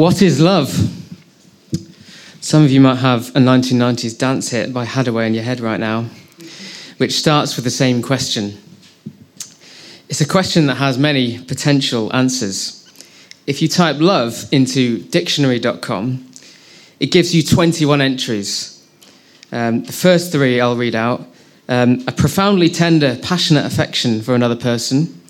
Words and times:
What 0.00 0.22
is 0.22 0.40
love? 0.40 0.70
Some 2.40 2.64
of 2.64 2.70
you 2.70 2.80
might 2.80 3.00
have 3.00 3.28
a 3.36 3.38
1990s 3.38 4.16
dance 4.16 4.48
hit 4.48 4.72
by 4.72 4.86
Haddaway 4.86 5.26
in 5.26 5.34
your 5.34 5.42
head 5.42 5.60
right 5.60 5.78
now, 5.78 6.06
which 6.96 7.12
starts 7.12 7.54
with 7.54 7.66
the 7.66 7.70
same 7.70 8.00
question. 8.00 8.56
It's 10.08 10.22
a 10.22 10.26
question 10.26 10.68
that 10.68 10.76
has 10.76 10.96
many 10.96 11.38
potential 11.44 12.10
answers. 12.16 12.90
If 13.46 13.60
you 13.60 13.68
type 13.68 13.98
love 13.98 14.46
into 14.50 15.02
dictionary.com, 15.02 16.30
it 16.98 17.12
gives 17.12 17.34
you 17.34 17.42
21 17.42 18.00
entries. 18.00 18.82
Um, 19.52 19.84
the 19.84 19.92
first 19.92 20.32
three 20.32 20.62
I'll 20.62 20.76
read 20.76 20.94
out 20.94 21.26
um, 21.68 22.02
a 22.08 22.12
profoundly 22.12 22.70
tender, 22.70 23.18
passionate 23.22 23.66
affection 23.66 24.22
for 24.22 24.34
another 24.34 24.56
person, 24.56 25.20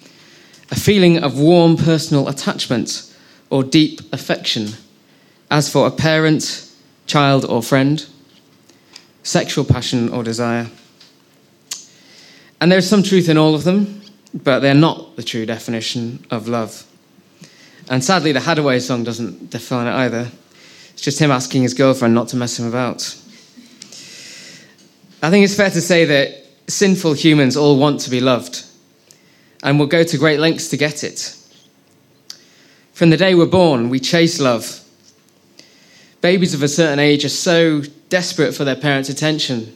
a 0.70 0.76
feeling 0.76 1.18
of 1.18 1.40
warm 1.40 1.76
personal 1.76 2.28
attachment 2.28 3.09
or 3.50 3.62
deep 3.62 4.00
affection, 4.12 4.68
as 5.50 5.70
for 5.70 5.86
a 5.86 5.90
parent, 5.90 6.70
child, 7.06 7.44
or 7.44 7.62
friend, 7.62 8.06
sexual 9.22 9.64
passion 9.64 10.08
or 10.10 10.22
desire. 10.22 10.68
And 12.60 12.70
there's 12.70 12.88
some 12.88 13.02
truth 13.02 13.28
in 13.28 13.36
all 13.36 13.54
of 13.54 13.64
them, 13.64 14.00
but 14.32 14.60
they're 14.60 14.74
not 14.74 15.16
the 15.16 15.22
true 15.22 15.44
definition 15.46 16.24
of 16.30 16.46
love. 16.46 16.86
And 17.88 18.04
sadly, 18.04 18.32
the 18.32 18.40
Haddaway 18.40 18.80
song 18.80 19.02
doesn't 19.02 19.50
define 19.50 19.86
it 19.86 19.92
either. 19.92 20.30
It's 20.92 21.02
just 21.02 21.18
him 21.18 21.30
asking 21.30 21.62
his 21.62 21.74
girlfriend 21.74 22.14
not 22.14 22.28
to 22.28 22.36
mess 22.36 22.58
him 22.58 22.66
about. 22.66 23.16
I 25.22 25.30
think 25.30 25.44
it's 25.44 25.56
fair 25.56 25.70
to 25.70 25.80
say 25.80 26.04
that 26.04 26.46
sinful 26.68 27.14
humans 27.14 27.56
all 27.56 27.78
want 27.78 28.00
to 28.02 28.10
be 28.10 28.20
loved 28.20 28.64
and 29.62 29.78
will 29.78 29.86
go 29.86 30.04
to 30.04 30.18
great 30.18 30.38
lengths 30.38 30.68
to 30.68 30.76
get 30.76 31.02
it. 31.02 31.36
From 33.00 33.08
the 33.08 33.16
day 33.16 33.34
we're 33.34 33.46
born, 33.46 33.88
we 33.88 33.98
chase 33.98 34.38
love. 34.40 34.84
Babies 36.20 36.52
of 36.52 36.62
a 36.62 36.68
certain 36.68 36.98
age 36.98 37.24
are 37.24 37.30
so 37.30 37.80
desperate 38.10 38.52
for 38.52 38.64
their 38.64 38.76
parents' 38.76 39.08
attention 39.08 39.74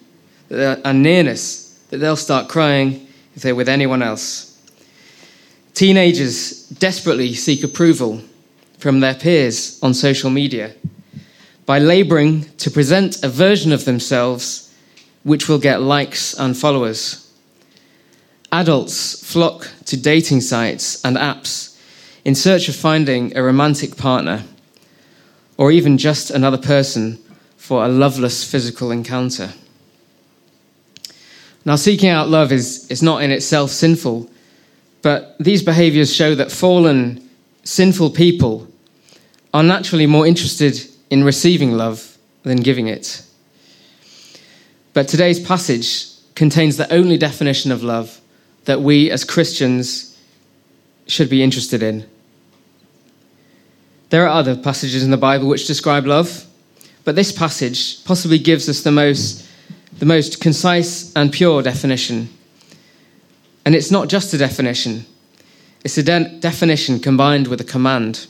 and 0.51 1.03
nearness 1.03 1.73
that 1.89 1.97
they'll 1.97 2.17
start 2.17 2.51
crying 2.51 3.09
if 3.35 3.41
they're 3.41 3.55
with 3.55 3.71
anyone 3.71 4.03
else. 4.03 4.61
Teenagers 5.73 6.69
desperately 6.69 7.33
seek 7.33 7.65
approval 7.65 8.21
from 8.77 9.01
their 9.01 9.15
peers 9.15 9.79
on 9.83 9.95
social 9.95 10.29
media 10.29 10.75
by 11.65 11.79
laboring 11.79 12.45
to 12.59 12.71
present 12.71 13.25
a 13.25 13.29
version 13.31 13.73
of 13.73 13.87
themselves 13.87 14.71
which 15.23 15.49
will 15.49 15.59
get 15.59 15.81
likes 15.81 16.35
and 16.35 16.59
followers. 16.59 17.33
Adults 18.53 19.27
flock 19.27 19.71
to 19.87 19.97
dating 19.97 20.43
sites 20.43 21.03
and 21.07 21.17
apps 21.17 21.74
in 22.25 22.35
search 22.35 22.69
of 22.69 22.77
finding 22.77 23.37
a 23.37 23.43
romantic 23.43 23.97
partner 23.97 24.45
or 25.57 25.71
even 25.71 25.99
just 25.99 26.31
another 26.31 26.59
person 26.59 27.19
for 27.57 27.85
a 27.85 27.89
loveless 27.89 28.49
physical 28.49 28.91
encounter. 28.91 29.53
Now, 31.65 31.77
seeking 31.77 32.11
out 32.11 32.29
love 32.29 32.53
is, 32.53 32.91
is 32.91 33.03
not 33.03 33.23
in 33.23 33.31
itself 33.31 33.71
sinful, 33.71 34.29
but 35.03 35.37
these 35.39 35.63
behaviors 35.63 36.15
show 36.15 36.35
that 36.35 36.53
fallen, 36.53 37.27
sinful 37.63 38.11
people 38.11 38.69
are 39.53 39.63
naturally 39.63 40.07
more 40.07 40.27
interested 40.27 40.79
in 41.11 41.25
receiving 41.25 41.73
love 41.73 42.19
than 42.43 42.59
giving 42.59 42.89
it. 42.89 43.25
But 44.93 45.09
today's 45.09 45.41
passage 45.41 46.07
contains 46.35 46.77
the 46.77 46.93
only 46.93 47.17
definition 47.17 47.73
of 47.73 47.83
love 47.83 48.21
that 48.65 48.81
we 48.81 49.11
as 49.11 49.25
Christians 49.25 50.19
should 51.07 51.31
be 51.31 51.43
interested 51.43 51.83
in. 51.83 52.09
There 54.15 54.29
are 54.29 54.39
other 54.39 54.55
passages 54.55 55.03
in 55.03 55.11
the 55.11 55.17
Bible 55.17 55.49
which 55.49 55.67
describe 55.67 56.07
love, 56.07 56.47
but 57.03 57.17
this 57.17 57.33
passage 57.33 58.05
possibly 58.05 58.39
gives 58.39 58.69
us 58.69 58.83
the 58.83 58.93
most, 58.93 59.45
the 59.99 60.07
most 60.07 60.41
concise 60.41 61.13
and 61.17 61.33
pure 61.33 61.65
definition. 61.65 62.29
And 63.65 63.75
it's 63.75 63.91
not 63.91 64.07
just 64.07 64.33
a 64.33 64.39
definition, 64.39 65.05
it's 65.83 65.99
a 65.99 66.03
de- 66.05 66.29
definition 66.39 67.01
combined 67.01 67.49
with 67.49 67.61
a 67.61 67.65
command. 67.65 68.29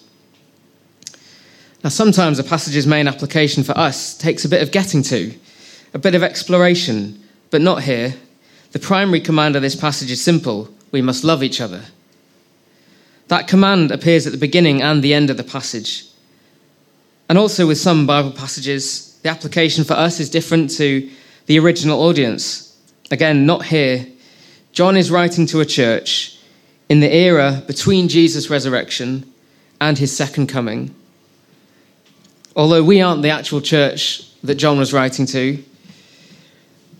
Now, 1.82 1.90
sometimes 1.90 2.38
a 2.38 2.44
passage's 2.44 2.86
main 2.86 3.06
application 3.06 3.62
for 3.62 3.76
us 3.76 4.16
takes 4.16 4.46
a 4.46 4.48
bit 4.48 4.62
of 4.62 4.72
getting 4.72 5.02
to, 5.02 5.34
a 5.92 5.98
bit 5.98 6.14
of 6.14 6.22
exploration, 6.22 7.22
but 7.50 7.60
not 7.60 7.82
here. 7.82 8.14
The 8.72 8.78
primary 8.78 9.20
command 9.20 9.54
of 9.54 9.60
this 9.60 9.76
passage 9.76 10.10
is 10.10 10.24
simple 10.24 10.70
we 10.92 11.02
must 11.02 11.24
love 11.24 11.42
each 11.42 11.60
other. 11.60 11.82
That 13.28 13.48
command 13.48 13.90
appears 13.90 14.26
at 14.26 14.32
the 14.32 14.38
beginning 14.38 14.82
and 14.82 15.02
the 15.02 15.14
end 15.14 15.30
of 15.30 15.36
the 15.36 15.44
passage. 15.44 16.06
And 17.28 17.38
also, 17.38 17.66
with 17.66 17.78
some 17.78 18.06
Bible 18.06 18.30
passages, 18.30 19.18
the 19.22 19.30
application 19.30 19.84
for 19.84 19.94
us 19.94 20.20
is 20.20 20.28
different 20.28 20.70
to 20.76 21.08
the 21.46 21.58
original 21.58 22.02
audience. 22.02 22.78
Again, 23.10 23.46
not 23.46 23.64
here. 23.64 24.06
John 24.72 24.96
is 24.96 25.10
writing 25.10 25.46
to 25.46 25.60
a 25.60 25.64
church 25.64 26.38
in 26.88 27.00
the 27.00 27.14
era 27.14 27.62
between 27.66 28.08
Jesus' 28.08 28.50
resurrection 28.50 29.32
and 29.80 29.96
his 29.96 30.14
second 30.14 30.48
coming. 30.48 30.94
Although 32.56 32.84
we 32.84 33.00
aren't 33.00 33.22
the 33.22 33.30
actual 33.30 33.60
church 33.60 34.30
that 34.42 34.56
John 34.56 34.78
was 34.78 34.92
writing 34.92 35.26
to, 35.26 35.62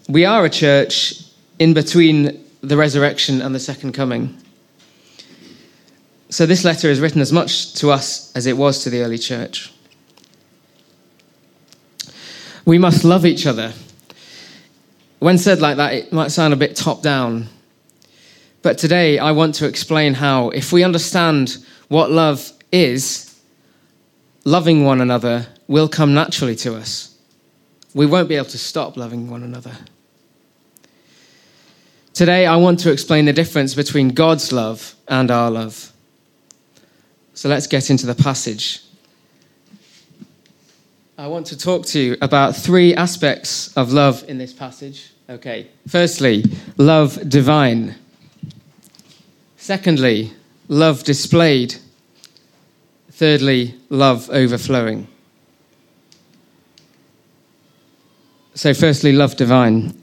we 0.08 0.24
are 0.24 0.44
a 0.44 0.50
church 0.50 1.22
in 1.58 1.74
between 1.74 2.44
the 2.62 2.76
resurrection 2.76 3.40
and 3.42 3.54
the 3.54 3.60
second 3.60 3.92
coming. 3.92 4.36
So, 6.34 6.46
this 6.46 6.64
letter 6.64 6.90
is 6.90 6.98
written 6.98 7.20
as 7.20 7.32
much 7.32 7.74
to 7.74 7.92
us 7.92 8.32
as 8.34 8.46
it 8.46 8.56
was 8.56 8.82
to 8.82 8.90
the 8.90 9.02
early 9.02 9.18
church. 9.18 9.72
We 12.64 12.76
must 12.76 13.04
love 13.04 13.24
each 13.24 13.46
other. 13.46 13.72
When 15.20 15.38
said 15.38 15.60
like 15.60 15.76
that, 15.76 15.92
it 15.92 16.12
might 16.12 16.32
sound 16.32 16.52
a 16.52 16.56
bit 16.56 16.74
top 16.74 17.02
down. 17.02 17.46
But 18.62 18.78
today, 18.78 19.16
I 19.20 19.30
want 19.30 19.54
to 19.54 19.68
explain 19.68 20.14
how, 20.14 20.48
if 20.48 20.72
we 20.72 20.82
understand 20.82 21.56
what 21.86 22.10
love 22.10 22.50
is, 22.72 23.40
loving 24.44 24.84
one 24.84 25.00
another 25.00 25.46
will 25.68 25.88
come 25.88 26.14
naturally 26.14 26.56
to 26.56 26.74
us. 26.74 27.16
We 27.94 28.06
won't 28.06 28.28
be 28.28 28.34
able 28.34 28.46
to 28.46 28.58
stop 28.58 28.96
loving 28.96 29.30
one 29.30 29.44
another. 29.44 29.76
Today, 32.12 32.44
I 32.44 32.56
want 32.56 32.80
to 32.80 32.90
explain 32.90 33.26
the 33.26 33.32
difference 33.32 33.76
between 33.76 34.08
God's 34.08 34.50
love 34.50 34.96
and 35.06 35.30
our 35.30 35.48
love. 35.48 35.92
So 37.34 37.48
let's 37.48 37.66
get 37.66 37.90
into 37.90 38.06
the 38.06 38.14
passage. 38.14 38.80
I 41.18 41.26
want 41.26 41.46
to 41.46 41.58
talk 41.58 41.84
to 41.86 42.00
you 42.00 42.16
about 42.22 42.56
three 42.56 42.94
aspects 42.94 43.76
of 43.76 43.92
love 43.92 44.24
in 44.28 44.38
this 44.38 44.52
passage. 44.52 45.12
Okay, 45.28 45.68
firstly, 45.88 46.44
love 46.76 47.28
divine. 47.28 47.96
Secondly, 49.56 50.32
love 50.68 51.04
displayed. 51.04 51.76
Thirdly, 53.10 53.74
love 53.90 54.28
overflowing. 54.30 55.06
So, 58.54 58.74
firstly, 58.74 59.12
love 59.12 59.36
divine. 59.36 60.00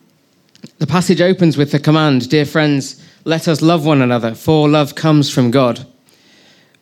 The 0.80 0.88
passage 0.88 1.22
opens 1.22 1.58
with 1.58 1.72
the 1.72 1.80
command 1.80 2.30
Dear 2.30 2.46
friends, 2.46 3.02
let 3.24 3.48
us 3.48 3.62
love 3.62 3.86
one 3.86 4.02
another, 4.02 4.34
for 4.34 4.68
love 4.68 4.96
comes 4.96 5.30
from 5.30 5.52
God. 5.52 5.86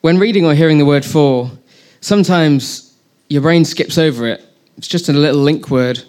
When 0.02 0.18
reading 0.18 0.46
or 0.46 0.54
hearing 0.56 0.78
the 0.78 0.86
word 0.86 1.04
for, 1.04 1.52
sometimes 2.00 2.96
your 3.28 3.42
brain 3.42 3.66
skips 3.66 3.98
over 3.98 4.28
it. 4.28 4.42
It's 4.78 4.88
just 4.88 5.10
a 5.10 5.14
little 5.14 5.42
link 5.42 5.70
word, 5.70 6.02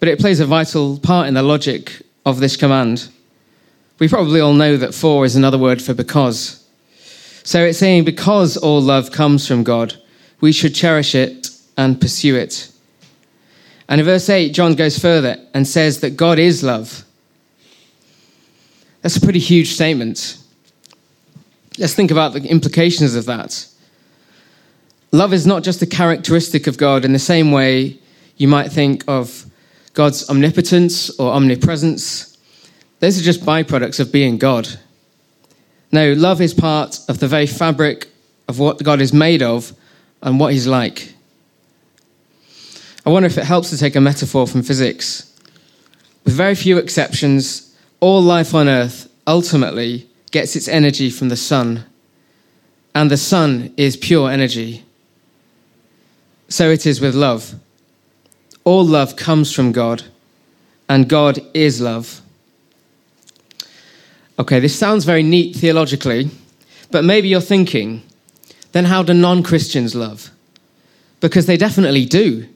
but 0.00 0.08
it 0.08 0.18
plays 0.18 0.40
a 0.40 0.46
vital 0.46 0.98
part 0.98 1.28
in 1.28 1.34
the 1.34 1.42
logic 1.42 2.02
of 2.26 2.40
this 2.40 2.56
command. 2.56 3.08
We 4.00 4.08
probably 4.08 4.40
all 4.40 4.54
know 4.54 4.76
that 4.76 4.92
for 4.92 5.24
is 5.24 5.36
another 5.36 5.56
word 5.56 5.80
for 5.80 5.94
because. 5.94 6.66
So 7.44 7.64
it's 7.64 7.78
saying 7.78 8.06
because 8.06 8.56
all 8.56 8.82
love 8.82 9.12
comes 9.12 9.46
from 9.46 9.62
God, 9.62 9.94
we 10.40 10.50
should 10.50 10.74
cherish 10.74 11.14
it 11.14 11.48
and 11.76 12.00
pursue 12.00 12.34
it. 12.34 12.72
And 13.88 14.00
in 14.00 14.04
verse 14.04 14.28
8, 14.28 14.52
John 14.52 14.74
goes 14.74 14.98
further 14.98 15.36
and 15.54 15.66
says 15.66 16.00
that 16.00 16.16
God 16.16 16.40
is 16.40 16.64
love. 16.64 17.04
That's 19.02 19.16
a 19.16 19.20
pretty 19.20 19.38
huge 19.38 19.74
statement. 19.74 20.39
Let's 21.78 21.94
think 21.94 22.10
about 22.10 22.32
the 22.32 22.42
implications 22.42 23.14
of 23.14 23.26
that. 23.26 23.66
Love 25.12 25.32
is 25.32 25.46
not 25.46 25.62
just 25.62 25.82
a 25.82 25.86
characteristic 25.86 26.66
of 26.66 26.78
God 26.78 27.04
in 27.04 27.12
the 27.12 27.18
same 27.18 27.52
way 27.52 27.98
you 28.36 28.48
might 28.48 28.70
think 28.70 29.04
of 29.08 29.46
God's 29.94 30.28
omnipotence 30.30 31.10
or 31.18 31.32
omnipresence. 31.32 32.38
Those 33.00 33.18
are 33.18 33.22
just 33.22 33.44
byproducts 33.44 33.98
of 33.98 34.12
being 34.12 34.38
God. 34.38 34.68
No, 35.92 36.12
love 36.12 36.40
is 36.40 36.54
part 36.54 37.00
of 37.08 37.18
the 37.18 37.26
very 37.26 37.46
fabric 37.46 38.08
of 38.48 38.58
what 38.58 38.82
God 38.82 39.00
is 39.00 39.12
made 39.12 39.42
of 39.42 39.72
and 40.22 40.38
what 40.38 40.52
He's 40.52 40.66
like. 40.66 41.14
I 43.04 43.10
wonder 43.10 43.26
if 43.26 43.38
it 43.38 43.44
helps 43.44 43.70
to 43.70 43.78
take 43.78 43.96
a 43.96 44.00
metaphor 44.00 44.46
from 44.46 44.62
physics. 44.62 45.26
With 46.24 46.34
very 46.34 46.54
few 46.54 46.78
exceptions, 46.78 47.74
all 47.98 48.22
life 48.22 48.54
on 48.54 48.68
earth 48.68 49.10
ultimately 49.26 50.09
gets 50.30 50.56
its 50.56 50.68
energy 50.68 51.10
from 51.10 51.28
the 51.28 51.36
sun, 51.36 51.84
and 52.94 53.10
the 53.10 53.16
sun 53.16 53.72
is 53.76 53.96
pure 53.96 54.30
energy. 54.30 54.84
so 56.48 56.68
it 56.68 56.84
is 56.84 57.00
with 57.00 57.14
love. 57.14 57.54
All 58.64 58.84
love 58.84 59.14
comes 59.14 59.52
from 59.52 59.70
God, 59.70 60.02
and 60.88 61.08
God 61.08 61.38
is 61.54 61.80
love. 61.80 62.20
Okay, 64.36 64.58
this 64.58 64.76
sounds 64.76 65.04
very 65.04 65.22
neat 65.22 65.54
theologically, 65.54 66.28
but 66.90 67.04
maybe 67.04 67.28
you're 67.28 67.40
thinking, 67.40 68.02
then 68.72 68.86
how 68.86 69.02
do 69.02 69.14
non 69.14 69.42
Christians 69.42 69.94
love? 69.94 70.30
Because 71.20 71.46
they 71.46 71.56
definitely 71.56 72.04
do. 72.04 72.48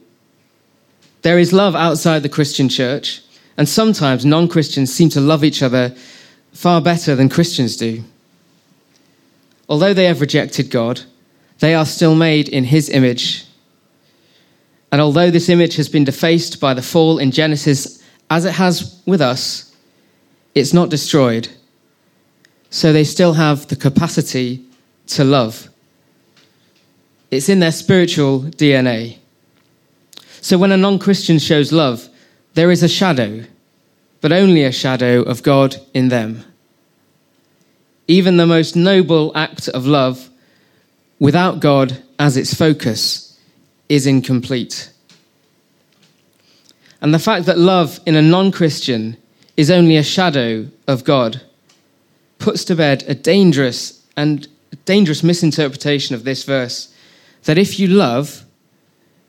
There 1.21 1.39
is 1.39 1.53
love 1.53 1.75
outside 1.75 2.21
the 2.21 2.29
Christian 2.29 2.67
church, 2.67 3.21
and 3.57 3.69
sometimes 3.69 4.25
non 4.25 4.47
Christians 4.47 4.93
seem 4.93 5.09
to 5.09 5.21
love 5.21 5.43
each 5.43 5.63
other 5.63 5.95
far 6.55 6.81
better 6.81 7.15
than 7.15 7.29
Christians 7.29 7.77
do. 7.77 8.03
Although 9.69 9.93
they 9.93 10.05
have 10.05 10.21
rejected 10.21 10.71
God, 10.71 11.01
they 11.59 11.75
are 11.75 11.85
still 11.85 12.15
made 12.15 12.49
in 12.49 12.63
His 12.63 12.89
image. 12.89 13.45
And 14.91 14.99
although 14.99 15.29
this 15.29 15.49
image 15.49 15.75
has 15.75 15.89
been 15.89 16.03
defaced 16.03 16.59
by 16.59 16.73
the 16.73 16.81
fall 16.81 17.19
in 17.19 17.29
Genesis, 17.29 18.03
as 18.31 18.45
it 18.45 18.53
has 18.53 19.01
with 19.05 19.21
us, 19.21 19.75
it's 20.55 20.73
not 20.73 20.89
destroyed 20.89 21.49
so 22.75 22.91
they 22.91 23.05
still 23.05 23.31
have 23.31 23.67
the 23.67 23.75
capacity 23.77 24.61
to 25.07 25.23
love. 25.23 25.69
It's 27.31 27.47
in 27.47 27.61
their 27.61 27.71
spiritual 27.71 28.41
DNA. 28.41 29.17
So 30.41 30.57
when 30.57 30.73
a 30.73 30.77
non 30.77 30.99
Christian 30.99 31.39
shows 31.39 31.71
love, 31.71 32.09
there 32.53 32.71
is 32.71 32.83
a 32.83 32.89
shadow, 32.89 33.45
but 34.25 34.33
only 34.33 34.63
a 34.63 34.71
shadow 34.71 35.21
of 35.21 35.43
God 35.43 35.75
in 35.93 36.07
them. 36.07 36.43
Even 38.07 38.37
the 38.37 38.47
most 38.47 38.75
noble 38.75 39.31
act 39.35 39.67
of 39.67 39.85
love, 39.85 40.31
without 41.19 41.59
God 41.59 42.01
as 42.17 42.35
its 42.35 42.51
focus, 42.51 43.39
is 43.87 44.07
incomplete. 44.07 44.91
And 47.01 47.13
the 47.13 47.19
fact 47.19 47.45
that 47.45 47.59
love 47.59 47.99
in 48.07 48.15
a 48.15 48.21
non 48.23 48.51
Christian 48.51 49.15
is 49.57 49.69
only 49.69 49.95
a 49.95 50.01
shadow 50.01 50.69
of 50.87 51.03
God 51.03 51.43
puts 52.39 52.65
to 52.65 52.75
bed 52.75 53.03
a 53.07 53.13
dangerous 53.13 54.03
and 54.17 54.47
dangerous 54.85 55.21
misinterpretation 55.21 56.15
of 56.15 56.23
this 56.23 56.43
verse 56.45 56.91
that 57.43 57.59
if 57.59 57.79
you 57.79 57.87
love, 57.87 58.43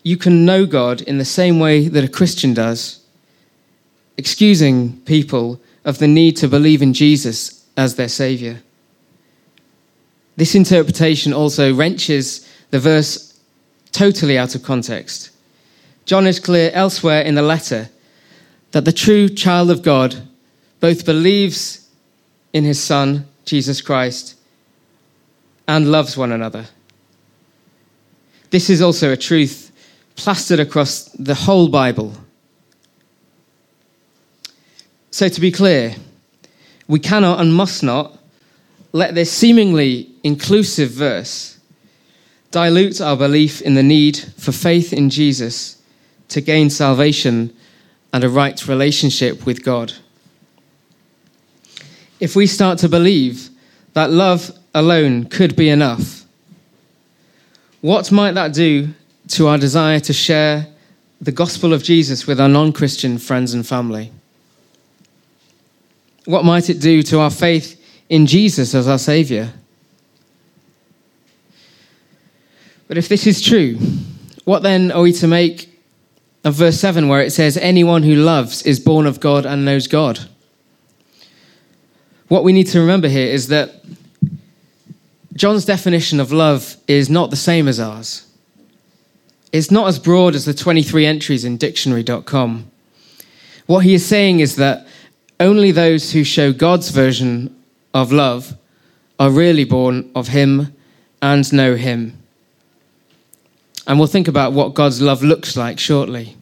you 0.02 0.16
can 0.16 0.46
know 0.46 0.64
God 0.64 1.02
in 1.02 1.18
the 1.18 1.26
same 1.26 1.58
way 1.58 1.86
that 1.86 2.02
a 2.02 2.08
Christian 2.08 2.54
does, 2.54 3.05
excusing 4.16 5.00
people 5.02 5.60
of 5.84 5.98
the 5.98 6.08
need 6.08 6.36
to 6.38 6.48
believe 6.48 6.82
in 6.82 6.92
Jesus 6.92 7.66
as 7.76 7.94
their 7.94 8.08
Savior. 8.08 8.60
This 10.36 10.54
interpretation 10.54 11.32
also 11.32 11.74
wrenches 11.74 12.46
the 12.70 12.80
verse 12.80 13.38
totally 13.92 14.36
out 14.36 14.54
of 14.54 14.62
context. 14.62 15.30
John 16.04 16.26
is 16.26 16.38
clear 16.38 16.70
elsewhere 16.72 17.22
in 17.22 17.34
the 17.34 17.42
letter 17.42 17.88
that 18.72 18.84
the 18.84 18.92
true 18.92 19.28
child 19.28 19.70
of 19.70 19.82
God 19.82 20.16
both 20.80 21.06
believes 21.06 21.88
in 22.52 22.64
his 22.64 22.82
Son, 22.82 23.26
Jesus 23.44 23.80
Christ, 23.80 24.34
and 25.66 25.90
loves 25.90 26.16
one 26.16 26.32
another. 26.32 26.66
This 28.50 28.70
is 28.70 28.82
also 28.82 29.12
a 29.12 29.16
truth 29.16 29.72
plastered 30.14 30.60
across 30.60 31.04
the 31.18 31.34
whole 31.34 31.68
Bible. 31.68 32.14
So, 35.16 35.30
to 35.30 35.40
be 35.40 35.50
clear, 35.50 35.94
we 36.88 36.98
cannot 36.98 37.40
and 37.40 37.54
must 37.54 37.82
not 37.82 38.18
let 38.92 39.14
this 39.14 39.32
seemingly 39.32 40.10
inclusive 40.22 40.90
verse 40.90 41.58
dilute 42.50 43.00
our 43.00 43.16
belief 43.16 43.62
in 43.62 43.72
the 43.72 43.82
need 43.82 44.18
for 44.36 44.52
faith 44.52 44.92
in 44.92 45.08
Jesus 45.08 45.80
to 46.28 46.42
gain 46.42 46.68
salvation 46.68 47.50
and 48.12 48.24
a 48.24 48.28
right 48.28 48.68
relationship 48.68 49.46
with 49.46 49.64
God 49.64 49.94
if 52.20 52.36
we 52.36 52.46
start 52.46 52.78
to 52.80 52.88
believe 52.90 53.48
that 53.94 54.10
love 54.10 54.50
alone 54.74 55.24
could 55.24 55.56
be 55.56 55.70
enough, 55.70 56.26
what 57.80 58.12
might 58.12 58.32
that 58.32 58.52
do 58.52 58.90
to 59.28 59.48
our 59.48 59.56
desire 59.56 59.98
to 60.00 60.12
share 60.12 60.66
the 61.22 61.32
gospel 61.32 61.72
of 61.72 61.82
Jesus 61.82 62.26
with 62.26 62.38
our 62.38 62.50
non 62.50 62.70
Christian 62.70 63.16
friends 63.16 63.54
and 63.54 63.66
family? 63.66 64.12
What 66.26 66.44
might 66.44 66.68
it 66.68 66.80
do 66.80 67.02
to 67.04 67.20
our 67.20 67.30
faith 67.30 67.82
in 68.08 68.26
Jesus 68.26 68.74
as 68.74 68.86
our 68.86 68.98
Saviour? 68.98 69.48
But 72.88 72.98
if 72.98 73.08
this 73.08 73.26
is 73.26 73.40
true, 73.40 73.78
what 74.44 74.62
then 74.62 74.92
are 74.92 75.02
we 75.02 75.12
to 75.14 75.26
make 75.26 75.72
of 76.44 76.54
verse 76.54 76.78
7 76.78 77.08
where 77.08 77.22
it 77.22 77.32
says, 77.32 77.56
Anyone 77.56 78.02
who 78.04 78.14
loves 78.14 78.62
is 78.62 78.78
born 78.78 79.06
of 79.06 79.18
God 79.18 79.46
and 79.46 79.64
knows 79.64 79.88
God? 79.88 80.20
what 82.28 82.44
we 82.44 82.52
need 82.52 82.66
to 82.66 82.80
remember 82.80 83.08
here 83.08 83.26
is 83.26 83.48
that 83.48 83.84
John's 85.34 85.64
definition 85.64 86.18
of 86.18 86.32
love 86.32 86.76
is 86.88 87.08
not 87.08 87.30
the 87.30 87.36
same 87.36 87.68
as 87.68 87.78
ours. 87.78 88.26
It's 89.52 89.70
not 89.70 89.86
as 89.86 89.98
broad 89.98 90.34
as 90.34 90.44
the 90.44 90.54
23 90.54 91.06
entries 91.06 91.44
in 91.44 91.56
dictionary.com. 91.56 92.70
What 93.66 93.84
he 93.84 93.94
is 93.94 94.04
saying 94.04 94.40
is 94.40 94.56
that 94.56 94.86
only 95.38 95.70
those 95.70 96.12
who 96.12 96.24
show 96.24 96.52
God's 96.52 96.90
version 96.90 97.54
of 97.92 98.12
love 98.12 98.56
are 99.18 99.30
really 99.30 99.64
born 99.64 100.10
of 100.14 100.28
him 100.28 100.74
and 101.22 101.50
know 101.52 101.74
him. 101.74 102.18
And 103.86 103.98
we'll 103.98 104.08
think 104.08 104.28
about 104.28 104.52
what 104.52 104.74
God's 104.74 105.00
love 105.00 105.22
looks 105.22 105.56
like 105.56 105.78
shortly. 105.78 106.36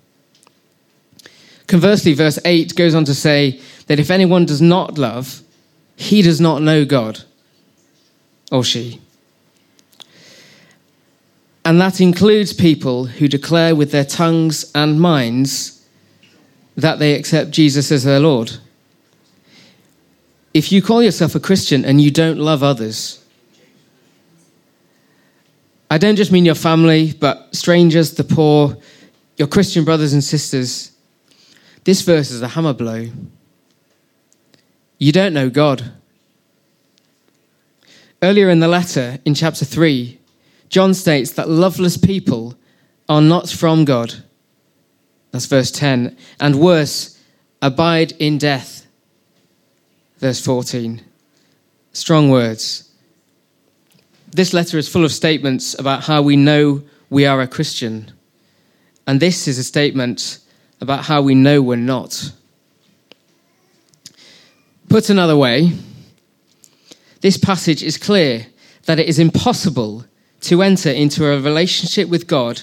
Conversely, 1.66 2.14
verse 2.14 2.38
8 2.44 2.74
goes 2.74 2.94
on 2.94 3.04
to 3.04 3.14
say 3.14 3.60
that 3.86 3.98
if 3.98 4.10
anyone 4.10 4.44
does 4.44 4.60
not 4.60 4.98
love, 4.98 5.42
he 5.96 6.22
does 6.22 6.40
not 6.40 6.62
know 6.62 6.84
God, 6.84 7.20
or 8.50 8.64
she. 8.64 9.00
And 11.64 11.80
that 11.80 12.00
includes 12.00 12.52
people 12.52 13.06
who 13.06 13.28
declare 13.28 13.74
with 13.74 13.90
their 13.90 14.04
tongues 14.04 14.70
and 14.74 15.00
minds 15.00 15.82
that 16.76 16.98
they 16.98 17.14
accept 17.14 17.52
Jesus 17.52 17.90
as 17.90 18.04
their 18.04 18.20
Lord. 18.20 18.58
If 20.54 20.72
you 20.72 20.80
call 20.80 21.02
yourself 21.02 21.34
a 21.34 21.40
Christian 21.40 21.84
and 21.84 22.00
you 22.00 22.10
don't 22.10 22.38
love 22.38 22.62
others, 22.62 23.22
I 25.90 25.98
don't 25.98 26.16
just 26.16 26.32
mean 26.32 26.46
your 26.46 26.54
family, 26.54 27.12
but 27.12 27.54
strangers, 27.54 28.14
the 28.14 28.24
poor, 28.24 28.76
your 29.36 29.48
Christian 29.48 29.84
brothers 29.84 30.12
and 30.12 30.24
sisters. 30.24 30.92
This 31.82 32.00
verse 32.00 32.30
is 32.30 32.40
a 32.40 32.48
hammer 32.48 32.72
blow 32.72 33.08
you 34.98 35.12
don't 35.12 35.34
know 35.34 35.50
God. 35.50 35.92
Earlier 38.22 38.48
in 38.48 38.60
the 38.60 38.68
letter, 38.68 39.18
in 39.24 39.34
chapter 39.34 39.64
3, 39.64 40.18
John 40.70 40.94
states 40.94 41.32
that 41.32 41.48
loveless 41.48 41.96
people 41.96 42.56
are 43.08 43.20
not 43.20 43.50
from 43.50 43.84
God. 43.84 44.14
That's 45.30 45.46
verse 45.46 45.70
10. 45.70 46.16
And 46.40 46.58
worse, 46.58 47.20
abide 47.60 48.12
in 48.12 48.38
death. 48.38 48.83
Verse 50.24 50.40
14. 50.40 51.02
Strong 51.92 52.30
words. 52.30 52.90
This 54.30 54.54
letter 54.54 54.78
is 54.78 54.88
full 54.88 55.04
of 55.04 55.12
statements 55.12 55.78
about 55.78 56.04
how 56.04 56.22
we 56.22 56.34
know 56.34 56.82
we 57.10 57.26
are 57.26 57.42
a 57.42 57.46
Christian. 57.46 58.10
And 59.06 59.20
this 59.20 59.46
is 59.46 59.58
a 59.58 59.62
statement 59.62 60.38
about 60.80 61.04
how 61.04 61.20
we 61.20 61.34
know 61.34 61.60
we're 61.60 61.76
not. 61.76 62.32
Put 64.88 65.10
another 65.10 65.36
way, 65.36 65.72
this 67.20 67.36
passage 67.36 67.82
is 67.82 67.98
clear 67.98 68.46
that 68.86 68.98
it 68.98 69.06
is 69.06 69.18
impossible 69.18 70.06
to 70.40 70.62
enter 70.62 70.90
into 70.90 71.26
a 71.26 71.38
relationship 71.38 72.08
with 72.08 72.26
God, 72.26 72.62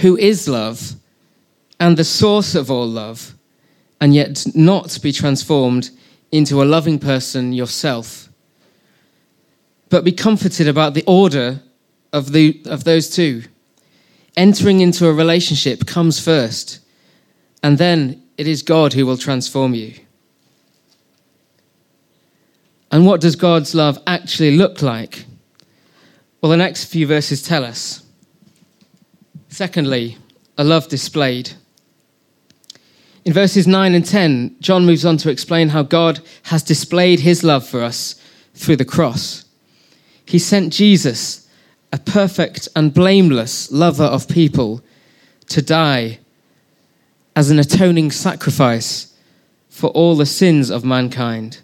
who 0.00 0.16
is 0.16 0.48
love 0.48 0.94
and 1.78 1.98
the 1.98 2.04
source 2.04 2.54
of 2.54 2.70
all 2.70 2.86
love, 2.86 3.34
and 4.00 4.14
yet 4.14 4.46
not 4.54 4.98
be 5.02 5.12
transformed 5.12 5.90
into 6.30 6.62
a 6.62 6.64
loving 6.64 6.98
person 6.98 7.52
yourself. 7.52 8.28
But 9.88 10.04
be 10.04 10.12
comforted 10.12 10.68
about 10.68 10.94
the 10.94 11.04
order 11.06 11.60
of, 12.12 12.32
the, 12.32 12.62
of 12.66 12.84
those 12.84 13.08
two. 13.08 13.44
Entering 14.36 14.80
into 14.80 15.06
a 15.06 15.12
relationship 15.12 15.86
comes 15.86 16.20
first, 16.20 16.80
and 17.62 17.78
then 17.78 18.22
it 18.36 18.46
is 18.46 18.62
God 18.62 18.92
who 18.92 19.04
will 19.04 19.16
transform 19.16 19.74
you. 19.74 19.94
And 22.90 23.04
what 23.04 23.20
does 23.20 23.36
God's 23.36 23.74
love 23.74 23.98
actually 24.06 24.56
look 24.56 24.80
like? 24.80 25.24
Well, 26.40 26.50
the 26.50 26.56
next 26.56 26.84
few 26.84 27.06
verses 27.06 27.42
tell 27.42 27.64
us. 27.64 28.02
Secondly, 29.48 30.18
a 30.56 30.64
love 30.64 30.88
displayed. 30.88 31.50
In 33.28 33.34
verses 33.34 33.66
9 33.66 33.92
and 33.92 34.06
10, 34.06 34.56
John 34.58 34.86
moves 34.86 35.04
on 35.04 35.18
to 35.18 35.28
explain 35.28 35.68
how 35.68 35.82
God 35.82 36.20
has 36.44 36.62
displayed 36.62 37.20
his 37.20 37.44
love 37.44 37.68
for 37.68 37.82
us 37.82 38.14
through 38.54 38.76
the 38.76 38.86
cross. 38.86 39.44
He 40.24 40.38
sent 40.38 40.72
Jesus 40.72 41.46
a 41.92 41.98
perfect 41.98 42.68
and 42.74 42.94
blameless 42.94 43.70
lover 43.70 44.04
of 44.04 44.28
people, 44.28 44.80
to 45.48 45.60
die 45.60 46.20
as 47.36 47.50
an 47.50 47.58
atoning 47.58 48.12
sacrifice 48.12 49.12
for 49.68 49.90
all 49.90 50.16
the 50.16 50.24
sins 50.24 50.70
of 50.70 50.82
mankind. 50.82 51.60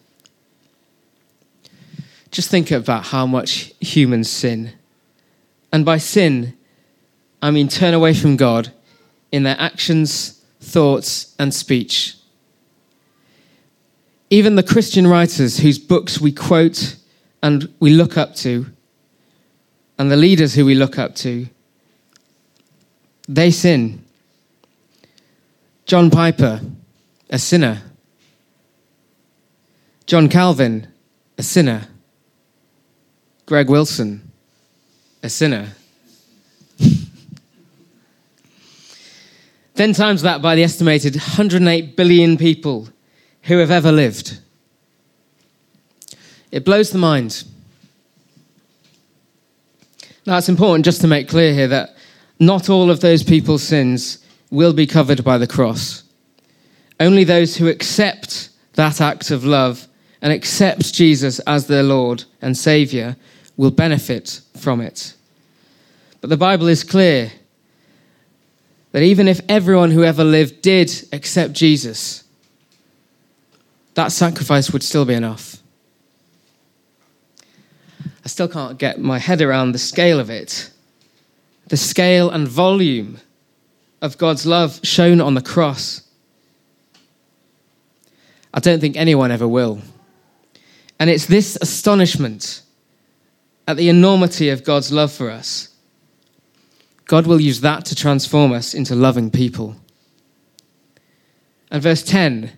Just 2.31 2.51
think 2.51 2.71
about 2.73 3.07
how 3.07 3.25
much 3.25 3.73
humans 3.81 4.29
sin. 4.29 4.75
And 5.73 5.83
by 5.83 5.97
sin, 5.97 6.59
I 7.41 7.51
mean 7.51 7.69
turn 7.69 7.95
away 7.95 8.13
from 8.13 8.37
God 8.37 8.71
in 9.33 9.45
their 9.45 9.57
actions, 9.59 10.34
thoughts, 10.65 11.35
and 11.39 11.55
speech. 11.55 12.17
Even 14.31 14.57
the 14.57 14.63
Christian 14.63 15.07
writers 15.07 15.59
whose 15.59 15.79
books 15.79 16.21
we 16.21 16.33
quote 16.33 16.97
and 17.43 17.73
we 17.79 17.91
look 17.91 18.17
up 18.17 18.35
to, 18.37 18.67
and 19.99 20.11
the 20.11 20.17
leaders 20.17 20.55
who 20.55 20.65
we 20.65 20.75
look 20.75 20.99
up 20.99 21.15
to, 21.17 21.47
they 23.29 23.51
sin. 23.51 24.05
John 25.87 26.11
Piper, 26.11 26.61
a 27.31 27.39
sinner. 27.39 27.83
John 30.07 30.29
Calvin, 30.29 30.89
a 31.39 31.43
sinner. 31.43 31.89
Greg 33.47 33.69
Wilson, 33.69 34.33
a 35.23 35.29
sinner. 35.29 35.75
Then 39.75 39.93
times 39.93 40.23
that 40.23 40.41
by 40.41 40.55
the 40.55 40.63
estimated 40.63 41.15
108 41.17 41.97
billion 41.97 42.37
people 42.37 42.89
who 43.43 43.59
have 43.59 43.71
ever 43.71 43.93
lived. 43.93 44.39
It 46.51 46.65
blows 46.65 46.91
the 46.91 46.99
mind. 46.99 47.45
Now, 50.27 50.39
it's 50.39 50.49
important 50.49 50.85
just 50.85 51.01
to 51.03 51.07
make 51.07 51.29
clear 51.29 51.53
here 51.53 51.69
that 51.69 51.97
not 52.39 52.71
all 52.71 52.91
of 52.91 53.01
those 53.01 53.23
people's 53.23 53.63
sins 53.63 54.25
will 54.51 54.73
be 54.73 54.87
covered 54.87 55.25
by 55.25 55.37
the 55.37 55.47
cross. 55.47 56.05
Only 57.01 57.25
those 57.25 57.57
who 57.57 57.69
accept 57.69 58.51
that 58.75 59.01
act 59.01 59.31
of 59.31 59.45
love 59.45 59.87
and 60.23 60.33
accept 60.33 60.95
Jesus 60.95 61.41
as 61.41 61.67
their 61.67 61.83
Lord 61.83 62.25
and 62.41 62.57
Savior 62.57 63.17
will 63.57 63.71
benefit 63.71 64.41
from 64.57 64.81
it. 64.81 65.15
But 66.21 66.31
the 66.31 66.37
Bible 66.37 66.69
is 66.69 66.85
clear 66.85 67.33
that 68.95 69.03
even 69.03 69.27
if 69.27 69.41
everyone 69.49 69.91
who 69.91 70.05
ever 70.05 70.23
lived 70.23 70.63
did 70.63 70.89
accept 71.11 71.53
Jesus, 71.53 72.23
that 73.95 74.13
sacrifice 74.13 74.71
would 74.71 74.85
still 74.85 75.05
be 75.05 75.15
enough. 75.15 75.57
I 78.25 78.29
still 78.29 78.47
can't 78.47 78.79
get 78.79 79.01
my 79.01 79.19
head 79.19 79.43
around 79.43 79.73
the 79.73 79.81
scale 79.81 80.21
of 80.21 80.31
it, 80.31 80.71
the 81.67 81.77
scale 81.77 82.31
and 82.31 82.47
volume 82.47 83.19
of 84.01 84.17
God's 84.17 84.47
love 84.47 84.79
shown 84.85 85.21
on 85.21 85.35
the 85.35 85.43
cross. 85.43 86.03
I 88.55 88.61
don't 88.61 88.79
think 88.79 88.97
anyone 88.97 89.33
ever 89.33 89.49
will. 89.49 89.81
And 91.01 91.11
it's 91.11 91.27
this 91.27 91.59
astonishment 91.61 92.63
at 93.67 93.77
the 93.77 93.89
enormity 93.89 94.51
of 94.51 94.63
God's 94.63 94.93
love 94.93 95.11
for 95.11 95.31
us. 95.31 95.74
God 97.07 97.27
will 97.27 97.41
use 97.41 97.61
that 97.61 97.85
to 97.87 97.95
transform 97.95 98.53
us 98.53 98.75
into 98.75 98.95
loving 98.95 99.31
people. 99.31 99.77
And 101.71 101.83
verse 101.83 102.03
10 102.03 102.53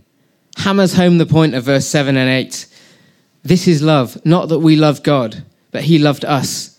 hammers 0.59 0.95
home 0.95 1.19
the 1.19 1.27
point 1.27 1.55
of 1.55 1.65
verse 1.65 1.87
7 1.87 2.17
and 2.17 2.31
8. 2.31 2.67
This 3.43 3.69
is 3.69 3.83
love, 3.83 4.25
not 4.25 4.49
that 4.49 4.59
we 4.59 4.77
love 4.77 5.03
God, 5.03 5.45
but 5.71 5.85
He 5.85 5.99
loved 5.99 6.25
us 6.25 6.79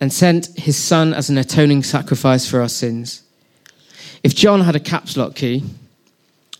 and 0.00 0.12
sent 0.12 0.46
His 0.58 0.76
Son 0.76 1.14
as 1.14 1.30
an 1.30 1.38
atoning 1.38 1.82
sacrifice 1.82 2.48
for 2.48 2.60
our 2.60 2.68
sins. 2.68 3.22
If 4.22 4.34
John 4.34 4.62
had 4.62 4.76
a 4.76 4.80
caps 4.80 5.16
lock 5.16 5.34
key, 5.34 5.62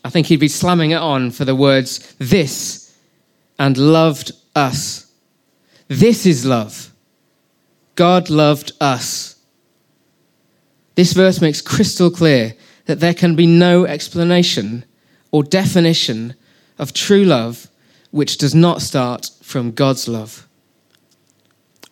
I 0.04 0.10
think 0.10 0.26
he'd 0.26 0.36
be 0.36 0.48
slamming 0.48 0.90
it 0.90 0.96
on 0.96 1.30
for 1.30 1.46
the 1.46 1.54
words, 1.54 2.14
this, 2.18 2.94
and 3.58 3.76
loved 3.78 4.32
us. 4.54 5.10
This 5.88 6.26
is 6.26 6.44
love. 6.44 6.92
God 7.94 8.28
loved 8.28 8.72
us. 8.80 9.33
This 10.94 11.12
verse 11.12 11.40
makes 11.40 11.60
crystal 11.60 12.10
clear 12.10 12.54
that 12.86 13.00
there 13.00 13.14
can 13.14 13.34
be 13.34 13.46
no 13.46 13.84
explanation 13.86 14.84
or 15.30 15.42
definition 15.42 16.34
of 16.78 16.92
true 16.92 17.24
love 17.24 17.68
which 18.10 18.38
does 18.38 18.54
not 18.54 18.82
start 18.82 19.30
from 19.42 19.72
God's 19.72 20.06
love. 20.06 20.46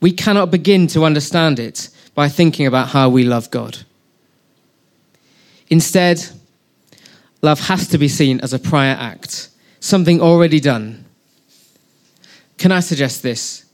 We 0.00 0.12
cannot 0.12 0.50
begin 0.50 0.86
to 0.88 1.04
understand 1.04 1.58
it 1.58 1.88
by 2.14 2.28
thinking 2.28 2.66
about 2.66 2.88
how 2.88 3.08
we 3.08 3.24
love 3.24 3.50
God. 3.50 3.78
Instead, 5.68 6.24
love 7.40 7.60
has 7.60 7.88
to 7.88 7.98
be 7.98 8.08
seen 8.08 8.40
as 8.40 8.52
a 8.52 8.58
prior 8.58 8.94
act, 8.98 9.48
something 9.80 10.20
already 10.20 10.60
done. 10.60 11.04
Can 12.58 12.70
I 12.70 12.80
suggest 12.80 13.22
this? 13.22 13.64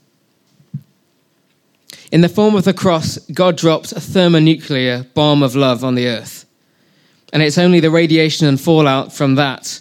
In 2.11 2.21
the 2.21 2.29
form 2.29 2.55
of 2.55 2.63
the 2.63 2.73
cross, 2.73 3.19
God 3.33 3.55
dropped 3.55 3.91
a 3.91 4.01
thermonuclear 4.01 5.05
bomb 5.13 5.43
of 5.43 5.55
love 5.55 5.83
on 5.83 5.95
the 5.95 6.07
earth. 6.07 6.45
And 7.31 7.43
it's 7.43 7.59
only 7.59 7.79
the 7.79 7.91
radiation 7.91 8.47
and 8.47 8.59
fallout 8.59 9.13
from 9.13 9.35
that 9.35 9.79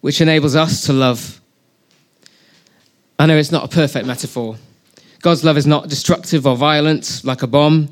which 0.00 0.20
enables 0.20 0.56
us 0.56 0.84
to 0.86 0.92
love. 0.92 1.40
I 3.18 3.26
know 3.26 3.38
it's 3.38 3.52
not 3.52 3.64
a 3.64 3.74
perfect 3.74 4.06
metaphor. 4.06 4.56
God's 5.22 5.44
love 5.44 5.56
is 5.56 5.66
not 5.66 5.88
destructive 5.88 6.46
or 6.46 6.56
violent 6.56 7.22
like 7.24 7.42
a 7.42 7.46
bomb, 7.46 7.88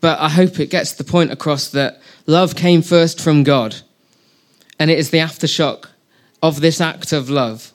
but 0.00 0.18
I 0.18 0.28
hope 0.28 0.58
it 0.58 0.70
gets 0.70 0.92
the 0.92 1.04
point 1.04 1.30
across 1.30 1.70
that 1.70 2.00
love 2.26 2.56
came 2.56 2.82
first 2.82 3.20
from 3.20 3.44
God. 3.44 3.76
And 4.78 4.90
it 4.90 4.98
is 4.98 5.10
the 5.10 5.18
aftershock 5.18 5.86
of 6.42 6.60
this 6.60 6.80
act 6.80 7.12
of 7.12 7.30
love, 7.30 7.72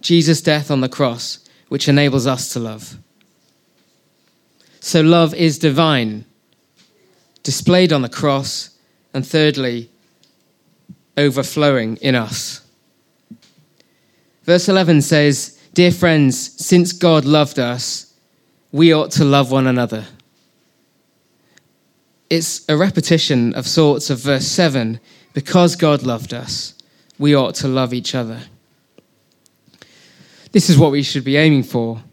Jesus' 0.00 0.42
death 0.42 0.70
on 0.70 0.80
the 0.80 0.88
cross, 0.88 1.38
which 1.68 1.88
enables 1.88 2.26
us 2.26 2.52
to 2.52 2.60
love. 2.60 2.98
So 4.86 5.00
love 5.00 5.34
is 5.34 5.58
divine, 5.58 6.26
displayed 7.42 7.92
on 7.92 8.02
the 8.02 8.08
cross, 8.08 8.70
and 9.12 9.26
thirdly, 9.26 9.90
overflowing 11.16 11.96
in 11.96 12.14
us. 12.14 12.60
Verse 14.44 14.68
11 14.68 15.02
says, 15.02 15.60
Dear 15.74 15.90
friends, 15.90 16.64
since 16.64 16.92
God 16.92 17.24
loved 17.24 17.58
us, 17.58 18.14
we 18.70 18.94
ought 18.94 19.10
to 19.10 19.24
love 19.24 19.50
one 19.50 19.66
another. 19.66 20.04
It's 22.30 22.64
a 22.68 22.76
repetition 22.76 23.54
of 23.54 23.66
sorts 23.66 24.08
of 24.08 24.20
verse 24.20 24.46
7 24.46 25.00
because 25.34 25.74
God 25.74 26.04
loved 26.04 26.32
us, 26.32 26.74
we 27.18 27.34
ought 27.34 27.56
to 27.56 27.66
love 27.66 27.92
each 27.92 28.14
other. 28.14 28.42
This 30.52 30.70
is 30.70 30.78
what 30.78 30.92
we 30.92 31.02
should 31.02 31.24
be 31.24 31.36
aiming 31.36 31.64
for 31.64 32.04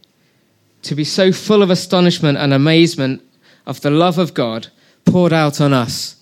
to 0.83 0.95
be 0.95 1.03
so 1.03 1.31
full 1.31 1.63
of 1.63 1.69
astonishment 1.69 2.37
and 2.37 2.53
amazement 2.53 3.21
of 3.65 3.81
the 3.81 3.89
love 3.89 4.17
of 4.17 4.33
God 4.33 4.67
poured 5.05 5.33
out 5.33 5.59
on 5.59 5.73
us 5.73 6.17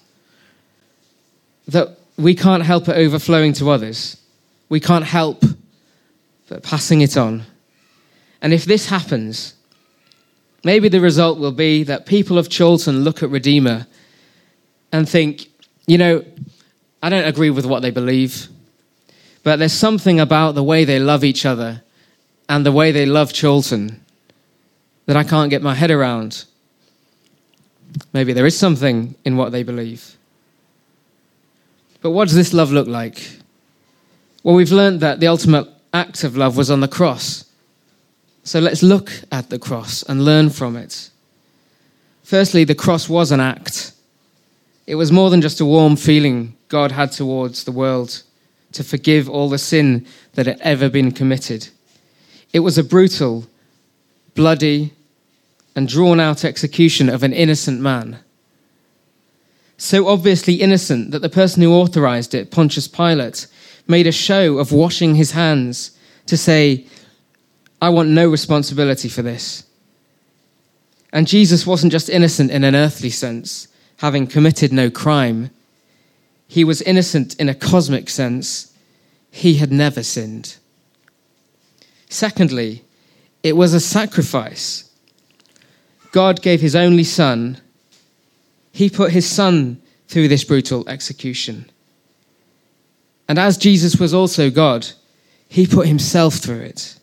that 1.68 1.98
we 2.18 2.36
can't 2.36 2.64
help 2.64 2.88
it 2.88 2.96
overflowing 2.96 3.54
to 3.54 3.70
others. 3.70 4.18
We 4.70 4.80
can't 4.80 5.06
help 5.06 5.44
but 6.48 6.64
passing 6.64 7.02
it 7.02 7.18
on. 7.18 7.44
And 8.42 8.54
if 8.54 8.66
this 8.66 8.90
happens, 8.90 9.56
maybe 10.64 10.90
the 10.90 11.00
result 11.00 11.40
will 11.40 11.52
be 11.52 11.84
that 11.84 12.06
people 12.06 12.38
of 12.38 12.50
Chorlton 12.50 13.04
look 13.04 13.24
at 13.24 13.30
Redeemer 13.30 13.88
and 14.92 15.08
think, 15.08 15.48
you 15.88 15.98
know, 15.98 16.24
I 17.02 17.10
don't 17.10 17.26
agree 17.26 17.50
with 17.50 17.66
what 17.66 17.82
they 17.82 17.92
believe, 17.92 18.48
but 19.44 19.58
there's 19.58 19.74
something 19.74 20.20
about 20.20 20.54
the 20.54 20.64
way 20.64 20.84
they 20.84 21.00
love 21.00 21.24
each 21.24 21.46
other 21.46 21.82
and 22.50 22.66
the 22.66 22.72
way 22.72 22.92
they 22.92 23.06
love 23.06 23.34
Chorlton 23.34 24.02
that 25.12 25.18
I 25.18 25.26
can't 25.26 25.50
get 25.50 25.62
my 25.62 25.76
head 25.76 25.92
around. 25.92 26.46
Maybe 28.14 28.32
there 28.32 28.46
is 28.46 28.58
something 28.58 29.14
in 29.26 29.36
what 29.36 29.52
they 29.52 29.62
believe. 29.62 30.16
But 32.02 32.12
what 32.12 32.30
does 32.30 32.38
this 32.38 32.54
love 32.54 32.72
look 32.72 32.88
like? 32.88 33.30
Well, 34.42 34.56
we've 34.56 34.72
learned 34.72 35.02
that 35.02 35.20
the 35.20 35.28
ultimate 35.28 35.68
act 35.92 36.24
of 36.24 36.38
love 36.38 36.56
was 36.56 36.72
on 36.72 36.80
the 36.80 36.88
cross. 36.88 37.44
So 38.46 38.62
let's 38.62 38.84
look 38.84 39.12
at 39.34 39.50
the 39.50 39.60
cross 39.60 40.02
and 40.04 40.24
learn 40.24 40.50
from 40.50 40.78
it. 40.78 41.10
Firstly, 42.24 42.64
the 42.64 42.74
cross 42.74 43.10
was 43.10 43.34
an 43.34 43.42
act. 43.42 43.92
It 44.88 44.96
was 44.96 45.12
more 45.12 45.30
than 45.30 45.42
just 45.42 45.60
a 45.60 45.66
warm 45.66 45.98
feeling 45.98 46.56
God 46.70 46.94
had 46.94 47.12
towards 47.12 47.66
the 47.66 47.74
world 47.74 48.24
to 48.72 48.82
forgive 48.82 49.28
all 49.30 49.50
the 49.50 49.58
sin 49.58 50.08
that 50.36 50.46
had 50.46 50.62
ever 50.62 50.88
been 50.88 51.12
committed. 51.12 51.68
It 52.54 52.60
was 52.60 52.78
a 52.78 52.84
brutal, 52.86 53.46
bloody, 54.36 54.94
and 55.76 55.88
drawn 55.88 56.20
out 56.20 56.44
execution 56.44 57.10
of 57.10 57.24
an 57.24 57.34
innocent 57.34 57.80
man. 57.80 58.20
So 59.78 60.08
obviously 60.08 60.56
innocent 60.56 61.12
that 61.12 61.22
the 61.22 61.30
person 61.30 61.64
who 61.64 61.74
authorized 61.74 62.36
it, 62.36 62.52
Pontius 62.52 62.88
Pilate, 62.88 63.48
made 63.88 64.06
a 64.06 64.12
show 64.12 64.60
of 64.60 64.72
washing 64.72 65.16
his 65.16 65.32
hands 65.32 65.98
to 66.28 66.38
say, 66.38 66.86
I 67.82 67.90
want 67.90 68.10
no 68.10 68.30
responsibility 68.30 69.10
for 69.10 69.24
this. 69.24 69.64
And 71.12 71.28
Jesus 71.28 71.66
wasn't 71.66 71.92
just 71.92 72.10
innocent 72.10 72.52
in 72.52 72.64
an 72.64 72.76
earthly 72.76 73.10
sense, 73.10 73.68
having 73.98 74.28
committed 74.28 74.72
no 74.72 74.90
crime. 74.90 75.50
He 76.48 76.64
was 76.64 76.82
innocent 76.84 77.36
in 77.36 77.50
a 77.50 77.56
cosmic 77.56 78.10
sense. 78.10 78.72
He 79.32 79.56
had 79.56 79.72
never 79.72 80.04
sinned. 80.04 80.58
Secondly, 82.08 82.84
it 83.42 83.56
was 83.56 83.74
a 83.74 83.80
sacrifice. 83.80 84.91
God 86.12 86.42
gave 86.42 86.62
his 86.62 86.76
only 86.76 87.04
son. 87.04 87.60
He 88.72 88.90
put 88.90 89.12
his 89.12 89.30
son 89.30 89.82
through 90.08 90.28
this 90.28 90.44
brutal 90.44 90.88
execution. 90.88 91.70
And 93.28 93.40
as 93.40 93.58
Jesus 93.58 93.96
was 93.98 94.14
also 94.14 94.50
God, 94.50 94.88
he 95.48 95.66
put 95.66 95.88
himself 95.88 96.36
through 96.36 96.62
it. 96.62 96.98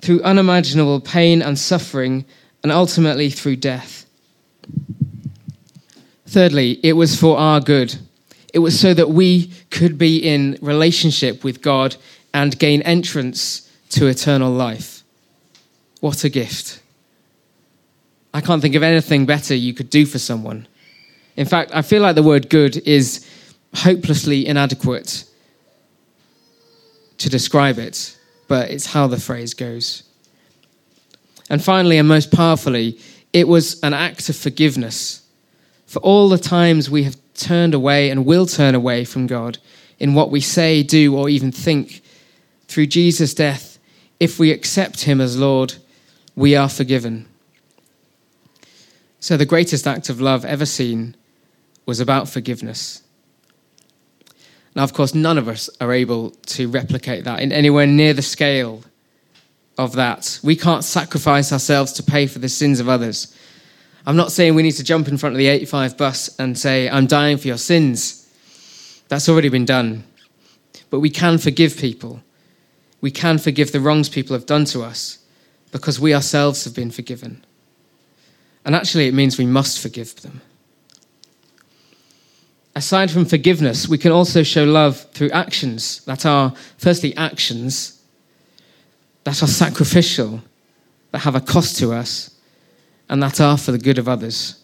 Through 0.00 0.22
unimaginable 0.22 1.00
pain 1.00 1.42
and 1.42 1.58
suffering, 1.58 2.24
and 2.62 2.72
ultimately 2.72 3.30
through 3.30 3.56
death. 3.56 4.04
Thirdly, 6.26 6.80
it 6.82 6.94
was 6.94 7.18
for 7.18 7.38
our 7.38 7.60
good. 7.60 7.96
It 8.52 8.58
was 8.58 8.78
so 8.78 8.94
that 8.94 9.10
we 9.10 9.52
could 9.70 9.96
be 9.96 10.18
in 10.18 10.58
relationship 10.60 11.44
with 11.44 11.62
God 11.62 11.96
and 12.34 12.58
gain 12.58 12.82
entrance 12.82 13.70
to 13.90 14.06
eternal 14.06 14.52
life. 14.52 15.02
What 16.00 16.24
a 16.24 16.28
gift. 16.28 16.80
I 18.38 18.40
can't 18.40 18.62
think 18.62 18.76
of 18.76 18.84
anything 18.84 19.26
better 19.26 19.52
you 19.52 19.74
could 19.74 19.90
do 19.90 20.06
for 20.06 20.20
someone. 20.20 20.68
In 21.36 21.44
fact, 21.44 21.72
I 21.74 21.82
feel 21.82 22.02
like 22.02 22.14
the 22.14 22.22
word 22.22 22.48
good 22.48 22.76
is 22.86 23.28
hopelessly 23.74 24.46
inadequate 24.46 25.24
to 27.16 27.28
describe 27.28 27.80
it, 27.80 28.16
but 28.46 28.70
it's 28.70 28.86
how 28.86 29.08
the 29.08 29.18
phrase 29.18 29.54
goes. 29.54 30.04
And 31.50 31.64
finally, 31.64 31.98
and 31.98 32.06
most 32.06 32.30
powerfully, 32.30 33.00
it 33.32 33.48
was 33.48 33.80
an 33.80 33.92
act 33.92 34.28
of 34.28 34.36
forgiveness 34.36 35.26
for 35.86 35.98
all 35.98 36.28
the 36.28 36.38
times 36.38 36.88
we 36.88 37.02
have 37.02 37.16
turned 37.34 37.74
away 37.74 38.08
and 38.08 38.24
will 38.24 38.46
turn 38.46 38.76
away 38.76 39.04
from 39.04 39.26
God 39.26 39.58
in 39.98 40.14
what 40.14 40.30
we 40.30 40.40
say, 40.40 40.84
do, 40.84 41.16
or 41.16 41.28
even 41.28 41.50
think. 41.50 42.02
Through 42.68 42.86
Jesus' 42.86 43.34
death, 43.34 43.80
if 44.20 44.38
we 44.38 44.52
accept 44.52 45.06
Him 45.06 45.20
as 45.20 45.36
Lord, 45.36 45.74
we 46.36 46.54
are 46.54 46.68
forgiven. 46.68 47.26
So, 49.20 49.36
the 49.36 49.46
greatest 49.46 49.86
act 49.86 50.08
of 50.08 50.20
love 50.20 50.44
ever 50.44 50.66
seen 50.66 51.16
was 51.86 52.00
about 52.00 52.28
forgiveness. 52.28 53.02
Now, 54.76 54.84
of 54.84 54.92
course, 54.92 55.14
none 55.14 55.38
of 55.38 55.48
us 55.48 55.68
are 55.80 55.92
able 55.92 56.30
to 56.30 56.68
replicate 56.68 57.24
that 57.24 57.40
in 57.40 57.50
anywhere 57.50 57.86
near 57.86 58.14
the 58.14 58.22
scale 58.22 58.84
of 59.76 59.94
that. 59.94 60.38
We 60.42 60.54
can't 60.54 60.84
sacrifice 60.84 61.52
ourselves 61.52 61.92
to 61.94 62.02
pay 62.02 62.26
for 62.26 62.38
the 62.38 62.48
sins 62.48 62.78
of 62.78 62.88
others. 62.88 63.34
I'm 64.06 64.16
not 64.16 64.32
saying 64.32 64.54
we 64.54 64.62
need 64.62 64.72
to 64.72 64.84
jump 64.84 65.08
in 65.08 65.18
front 65.18 65.34
of 65.34 65.38
the 65.38 65.48
85 65.48 65.96
bus 65.96 66.38
and 66.38 66.58
say, 66.58 66.88
I'm 66.88 67.06
dying 67.06 67.38
for 67.38 67.48
your 67.48 67.58
sins. 67.58 68.28
That's 69.08 69.28
already 69.28 69.48
been 69.48 69.64
done. 69.64 70.04
But 70.90 71.00
we 71.00 71.10
can 71.10 71.38
forgive 71.38 71.76
people. 71.76 72.22
We 73.00 73.10
can 73.10 73.38
forgive 73.38 73.72
the 73.72 73.80
wrongs 73.80 74.08
people 74.08 74.34
have 74.34 74.46
done 74.46 74.64
to 74.66 74.82
us 74.82 75.18
because 75.72 76.00
we 76.00 76.14
ourselves 76.14 76.64
have 76.64 76.74
been 76.74 76.90
forgiven. 76.90 77.44
And 78.64 78.74
actually, 78.74 79.08
it 79.08 79.14
means 79.14 79.38
we 79.38 79.46
must 79.46 79.80
forgive 79.80 80.14
them 80.22 80.40
aside 82.78 83.10
from 83.10 83.24
forgiveness, 83.24 83.88
we 83.88 83.98
can 83.98 84.12
also 84.12 84.42
show 84.44 84.64
love 84.64 85.00
through 85.12 85.30
actions 85.30 86.04
that 86.04 86.24
are, 86.24 86.54
firstly, 86.78 87.14
actions 87.16 88.00
that 89.24 89.42
are 89.42 89.48
sacrificial, 89.48 90.40
that 91.10 91.18
have 91.18 91.34
a 91.34 91.40
cost 91.40 91.76
to 91.78 91.92
us, 91.92 92.30
and 93.08 93.20
that 93.22 93.40
are 93.40 93.58
for 93.58 93.72
the 93.72 93.78
good 93.78 93.98
of 93.98 94.08
others. 94.08 94.62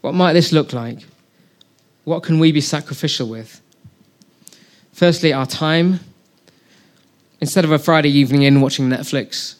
What 0.00 0.14
might 0.14 0.32
this 0.32 0.50
look 0.50 0.72
like? 0.72 1.00
What 2.04 2.22
can 2.22 2.38
we 2.38 2.52
be 2.52 2.62
sacrificial 2.62 3.28
with? 3.28 3.60
Firstly, 4.92 5.32
our 5.32 5.46
time. 5.46 6.00
Instead 7.42 7.64
of 7.64 7.72
a 7.72 7.78
Friday 7.78 8.10
evening 8.10 8.42
in 8.42 8.60
watching 8.60 8.88
Netflix, 8.88 9.56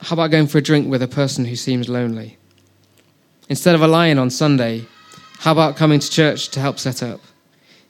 how 0.00 0.14
about 0.14 0.30
going 0.30 0.46
for 0.46 0.58
a 0.58 0.62
drink 0.62 0.88
with 0.88 1.02
a 1.02 1.08
person 1.08 1.44
who 1.44 1.56
seems 1.56 1.88
lonely? 1.88 2.38
Instead 3.52 3.74
of 3.74 3.82
a 3.82 3.86
lion 3.86 4.18
on 4.18 4.30
Sunday, 4.30 4.86
how 5.40 5.52
about 5.52 5.76
coming 5.76 6.00
to 6.00 6.10
church 6.10 6.48
to 6.48 6.58
help 6.58 6.78
set 6.78 7.02
up? 7.02 7.20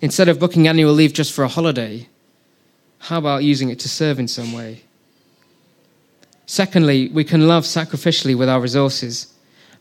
Instead 0.00 0.28
of 0.28 0.40
booking 0.40 0.66
annual 0.66 0.92
leave 0.92 1.12
just 1.12 1.32
for 1.32 1.44
a 1.44 1.48
holiday, 1.56 2.08
how 2.98 3.18
about 3.18 3.44
using 3.44 3.68
it 3.68 3.78
to 3.78 3.88
serve 3.88 4.18
in 4.18 4.26
some 4.26 4.52
way? 4.52 4.82
Secondly, 6.46 7.10
we 7.10 7.22
can 7.22 7.46
love 7.46 7.62
sacrificially 7.62 8.36
with 8.36 8.48
our 8.48 8.60
resources. 8.60 9.32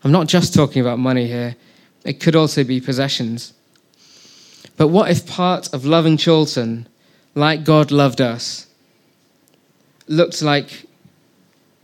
I'm 0.04 0.12
not 0.12 0.28
just 0.28 0.54
talking 0.54 0.80
about 0.80 1.00
money 1.00 1.26
here, 1.26 1.56
it 2.04 2.20
could 2.20 2.36
also 2.36 2.62
be 2.62 2.80
possessions. 2.80 3.52
But 4.76 4.86
what 4.86 5.10
if 5.10 5.26
part 5.26 5.74
of 5.74 5.84
loving 5.84 6.16
Chorlton, 6.16 6.86
like 7.34 7.64
God 7.64 7.90
loved 7.90 8.20
us, 8.20 8.68
looked 10.06 10.42
like 10.42 10.86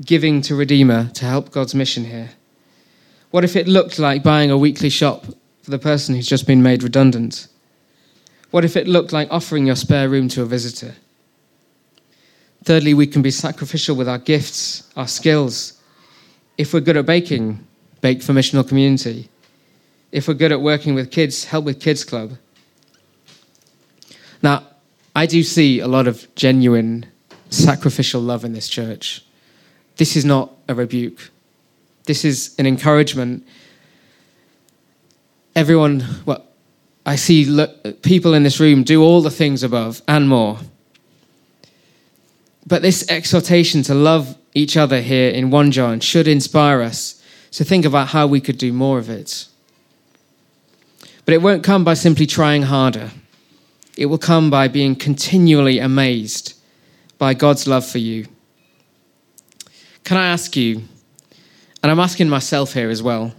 giving 0.00 0.40
to 0.42 0.54
Redeemer 0.54 1.10
to 1.14 1.24
help 1.24 1.50
God's 1.50 1.74
mission 1.74 2.04
here? 2.04 2.30
What 3.30 3.44
if 3.44 3.56
it 3.56 3.68
looked 3.68 3.98
like 3.98 4.22
buying 4.22 4.50
a 4.50 4.58
weekly 4.58 4.88
shop 4.88 5.26
for 5.62 5.70
the 5.70 5.78
person 5.78 6.14
who's 6.14 6.26
just 6.26 6.46
been 6.46 6.62
made 6.62 6.82
redundant? 6.82 7.48
What 8.50 8.64
if 8.64 8.76
it 8.76 8.88
looked 8.88 9.12
like 9.12 9.28
offering 9.30 9.66
your 9.66 9.76
spare 9.76 10.08
room 10.08 10.28
to 10.30 10.42
a 10.42 10.46
visitor? 10.46 10.94
Thirdly, 12.64 12.94
we 12.94 13.06
can 13.06 13.22
be 13.22 13.30
sacrificial 13.30 13.96
with 13.96 14.08
our 14.08 14.18
gifts, 14.18 14.90
our 14.96 15.06
skills. 15.06 15.80
If 16.56 16.72
we're 16.72 16.80
good 16.80 16.96
at 16.96 17.06
baking, 17.06 17.54
hmm. 17.54 17.62
bake 18.00 18.22
for 18.22 18.32
missional 18.32 18.66
community. 18.66 19.28
If 20.10 20.26
we're 20.26 20.34
good 20.34 20.52
at 20.52 20.62
working 20.62 20.94
with 20.94 21.10
kids, 21.10 21.44
help 21.44 21.66
with 21.66 21.80
Kids 21.80 22.04
Club. 22.04 22.38
Now, 24.42 24.64
I 25.14 25.26
do 25.26 25.42
see 25.42 25.80
a 25.80 25.88
lot 25.88 26.06
of 26.06 26.32
genuine 26.34 27.06
sacrificial 27.50 28.20
love 28.20 28.44
in 28.44 28.52
this 28.52 28.68
church. 28.68 29.24
This 29.96 30.16
is 30.16 30.24
not 30.24 30.52
a 30.68 30.74
rebuke. 30.74 31.30
This 32.08 32.24
is 32.24 32.56
an 32.58 32.66
encouragement 32.66 33.46
everyone, 35.58 36.04
well, 36.24 36.46
I 37.04 37.16
see 37.16 37.66
people 38.02 38.32
in 38.34 38.44
this 38.44 38.60
room 38.60 38.84
do 38.84 39.02
all 39.02 39.20
the 39.22 39.30
things 39.30 39.64
above 39.64 40.00
and 40.06 40.28
more. 40.28 40.58
But 42.64 42.82
this 42.82 43.10
exhortation 43.10 43.82
to 43.84 43.94
love 43.94 44.38
each 44.54 44.76
other 44.76 45.00
here 45.00 45.30
in 45.30 45.50
1 45.50 45.72
John 45.72 45.98
should 45.98 46.28
inspire 46.28 46.80
us 46.80 47.20
to 47.52 47.64
think 47.64 47.84
about 47.84 48.08
how 48.08 48.28
we 48.28 48.40
could 48.40 48.56
do 48.56 48.72
more 48.72 48.98
of 48.98 49.10
it. 49.10 49.48
But 51.24 51.34
it 51.34 51.42
won't 51.42 51.64
come 51.64 51.82
by 51.82 51.94
simply 51.94 52.26
trying 52.26 52.62
harder. 52.62 53.10
It 53.96 54.06
will 54.06 54.18
come 54.18 54.48
by 54.48 54.68
being 54.68 54.94
continually 54.94 55.80
amazed 55.80 56.54
by 57.18 57.34
God's 57.34 57.66
love 57.66 57.84
for 57.84 57.98
you. 57.98 58.26
Can 60.04 60.18
I 60.18 60.28
ask 60.28 60.54
you, 60.54 60.84
and 61.82 61.92
I'm 61.92 62.00
asking 62.00 62.28
myself 62.28 62.74
here 62.74 62.90
as 62.90 63.02
well, 63.02 63.34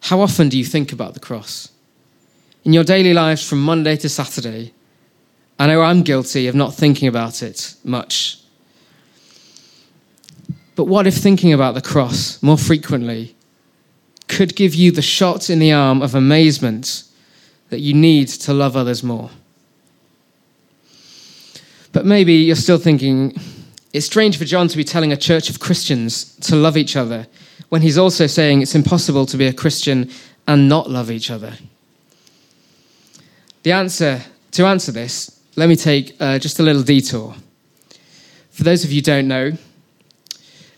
how 0.00 0.20
often 0.20 0.48
do 0.48 0.58
you 0.58 0.64
think 0.64 0.92
about 0.92 1.14
the 1.14 1.20
cross? 1.20 1.70
In 2.64 2.72
your 2.72 2.84
daily 2.84 3.14
lives 3.14 3.48
from 3.48 3.62
Monday 3.62 3.96
to 3.96 4.08
Saturday, 4.08 4.72
I 5.58 5.66
know 5.66 5.82
I'm 5.82 6.02
guilty 6.02 6.48
of 6.48 6.54
not 6.54 6.74
thinking 6.74 7.08
about 7.08 7.42
it 7.42 7.74
much. 7.84 8.38
But 10.74 10.84
what 10.84 11.06
if 11.06 11.14
thinking 11.14 11.52
about 11.52 11.74
the 11.74 11.80
cross 11.80 12.42
more 12.42 12.58
frequently 12.58 13.34
could 14.28 14.56
give 14.56 14.74
you 14.74 14.90
the 14.90 15.02
shot 15.02 15.48
in 15.48 15.58
the 15.58 15.72
arm 15.72 16.02
of 16.02 16.14
amazement 16.14 17.04
that 17.70 17.80
you 17.80 17.94
need 17.94 18.28
to 18.28 18.52
love 18.52 18.76
others 18.76 19.02
more? 19.02 19.30
But 21.92 22.04
maybe 22.04 22.34
you're 22.34 22.56
still 22.56 22.78
thinking, 22.78 23.34
it's 23.94 24.04
strange 24.04 24.36
for 24.36 24.44
John 24.44 24.68
to 24.68 24.76
be 24.76 24.84
telling 24.84 25.12
a 25.12 25.16
church 25.16 25.48
of 25.48 25.60
Christians 25.60 26.34
to 26.40 26.54
love 26.54 26.76
each 26.76 26.96
other 26.96 27.26
when 27.68 27.82
he's 27.82 27.98
also 27.98 28.26
saying 28.26 28.62
it's 28.62 28.74
impossible 28.74 29.26
to 29.26 29.36
be 29.36 29.46
a 29.46 29.52
Christian 29.52 30.10
and 30.46 30.68
not 30.68 30.90
love 30.90 31.10
each 31.10 31.30
other? 31.30 31.54
The 33.62 33.72
answer 33.72 34.22
to 34.52 34.66
answer 34.66 34.92
this, 34.92 35.38
let 35.56 35.68
me 35.68 35.76
take 35.76 36.16
uh, 36.20 36.38
just 36.38 36.60
a 36.60 36.62
little 36.62 36.82
detour. 36.82 37.34
For 38.50 38.64
those 38.64 38.84
of 38.84 38.90
you 38.90 38.98
who 38.98 39.02
don't 39.02 39.28
know, 39.28 39.52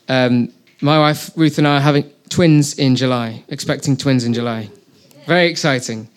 um, 0.09 0.53
my 0.81 0.98
wife 0.98 1.31
Ruth 1.37 1.59
and 1.59 1.68
I 1.68 1.77
are 1.77 1.81
having 1.81 2.11
twins 2.29 2.74
in 2.74 2.96
July, 2.96 3.44
expecting 3.48 3.96
twins 3.96 4.24
in 4.24 4.35
July. 4.35 4.70
Very 5.27 5.46
exciting. 5.46 6.09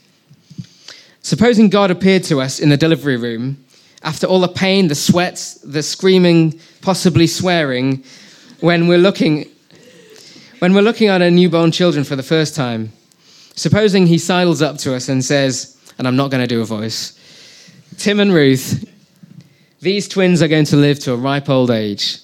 Supposing 1.21 1.69
God 1.69 1.91
appeared 1.91 2.23
to 2.23 2.41
us 2.41 2.59
in 2.59 2.69
the 2.69 2.77
delivery 2.77 3.17
room 3.17 3.63
after 4.03 4.25
all 4.25 4.39
the 4.39 4.47
pain, 4.47 4.87
the 4.87 4.95
sweat, 4.95 5.55
the 5.63 5.83
screaming, 5.83 6.59
possibly 6.81 7.27
swearing, 7.27 8.03
when 8.59 8.87
we're 8.87 8.97
looking 8.97 9.47
when 10.61 10.75
we're 10.75 10.81
looking 10.81 11.07
at 11.07 11.23
our 11.23 11.31
newborn 11.31 11.71
children 11.71 12.03
for 12.03 12.15
the 12.15 12.21
first 12.21 12.55
time, 12.55 12.91
supposing 13.55 14.05
he 14.05 14.19
sidles 14.19 14.61
up 14.61 14.77
to 14.77 14.93
us 14.93 15.09
and 15.09 15.25
says, 15.25 15.75
and 15.97 16.07
I'm 16.07 16.15
not 16.15 16.29
going 16.29 16.43
to 16.43 16.47
do 16.47 16.61
a 16.61 16.65
voice, 16.65 17.17
Tim 17.97 18.19
and 18.19 18.31
Ruth, 18.31 18.87
these 19.79 20.07
twins 20.07 20.39
are 20.39 20.47
going 20.47 20.65
to 20.65 20.75
live 20.75 20.99
to 20.99 21.13
a 21.13 21.15
ripe 21.15 21.49
old 21.49 21.71
age. 21.71 22.19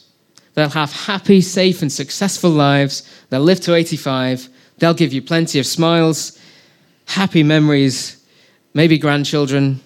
They'll 0.53 0.69
have 0.69 0.93
happy, 0.93 1.41
safe, 1.41 1.81
and 1.81 1.91
successful 1.91 2.51
lives. 2.51 3.01
They'll 3.31 3.41
live 3.41 3.59
to 3.61 3.73
85. 3.73 4.49
They'll 4.77 4.93
give 4.93 5.13
you 5.13 5.23
plenty 5.23 5.57
of 5.57 5.65
smiles, 5.65 6.39
happy 7.05 7.41
memories, 7.41 8.23
maybe 8.75 8.99
grandchildren. 8.99 9.79